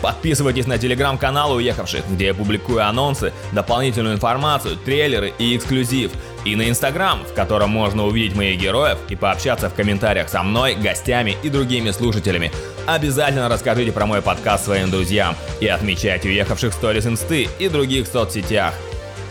[0.02, 6.12] Подписывайтесь на телеграм-канал Уехавших, где я публикую анонсы, дополнительную информацию, трейлеры и эксклюзив.
[6.46, 10.76] И на Инстаграм, в котором можно увидеть моих героев и пообщаться в комментариях со мной,
[10.76, 12.52] гостями и другими слушателями.
[12.86, 18.06] Обязательно расскажите про мой подкаст своим друзьям и отмечайте Уехавших в сторис инсты и других
[18.08, 18.76] соцсетях.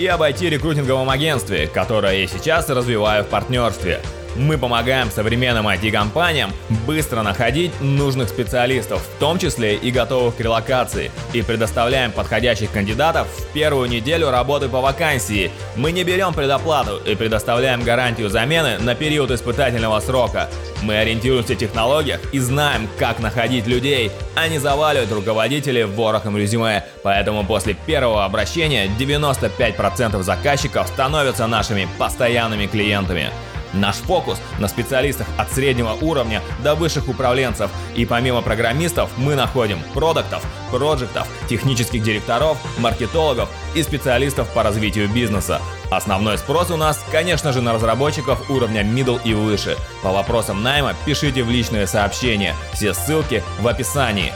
[0.01, 4.01] И обойти рекрутинговом агентстве, которое я сейчас развиваю в партнерстве.
[4.37, 6.53] Мы помогаем современным IT-компаниям
[6.87, 13.29] быстро находить нужных специалистов, в том числе и готовых к релокации, и предоставляем подходящих кандидатов
[13.29, 15.53] в первую неделю работы по вакансии.
[15.77, 20.49] Мы не берем предоплату и предоставляем гарантию замены на период испытательного срока.
[20.83, 26.85] Мы ориентируемся в технологиях и знаем, как находить людей, а не заваливать руководителей ворохом резюме.
[27.03, 33.31] Поэтому после первого обращения 95% заказчиков становятся нашими постоянными клиентами.
[33.75, 37.71] Наш фокус на специалистах от среднего уровня до высших управленцев.
[37.95, 45.61] И помимо программистов мы находим продуктов, проектов, технических директоров, маркетологов и специалистов по развитию бизнеса.
[45.91, 49.77] Основной спрос у нас, конечно же, на разработчиков уровня middle и выше.
[50.03, 52.55] По вопросам найма пишите в личные сообщения.
[52.73, 54.33] Все ссылки в описании.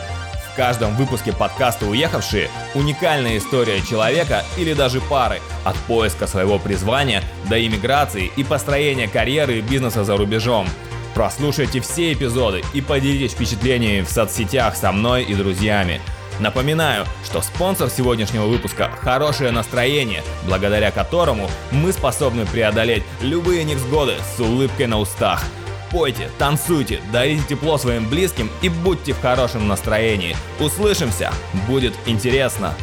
[0.58, 7.64] Каждом выпуске подкаста «Уехавшие» уникальная история человека или даже пары от поиска своего призвания до
[7.64, 10.66] иммиграции и построения карьеры и бизнеса за рубежом.
[11.14, 16.00] Прослушайте все эпизоды и поделитесь впечатлениями в соцсетях со мной и друзьями.
[16.40, 24.40] Напоминаю, что спонсор сегодняшнего выпуска– хорошее настроение, благодаря которому мы способны преодолеть любые невзгоды с
[24.40, 25.44] улыбкой на устах.
[25.90, 30.36] Пойте, танцуйте, дарите тепло своим близким и будьте в хорошем настроении.
[30.60, 31.32] Услышимся,
[31.66, 32.74] будет интересно.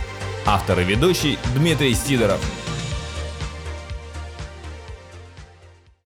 [0.45, 2.39] Автор и ведущий Дмитрий Сидоров.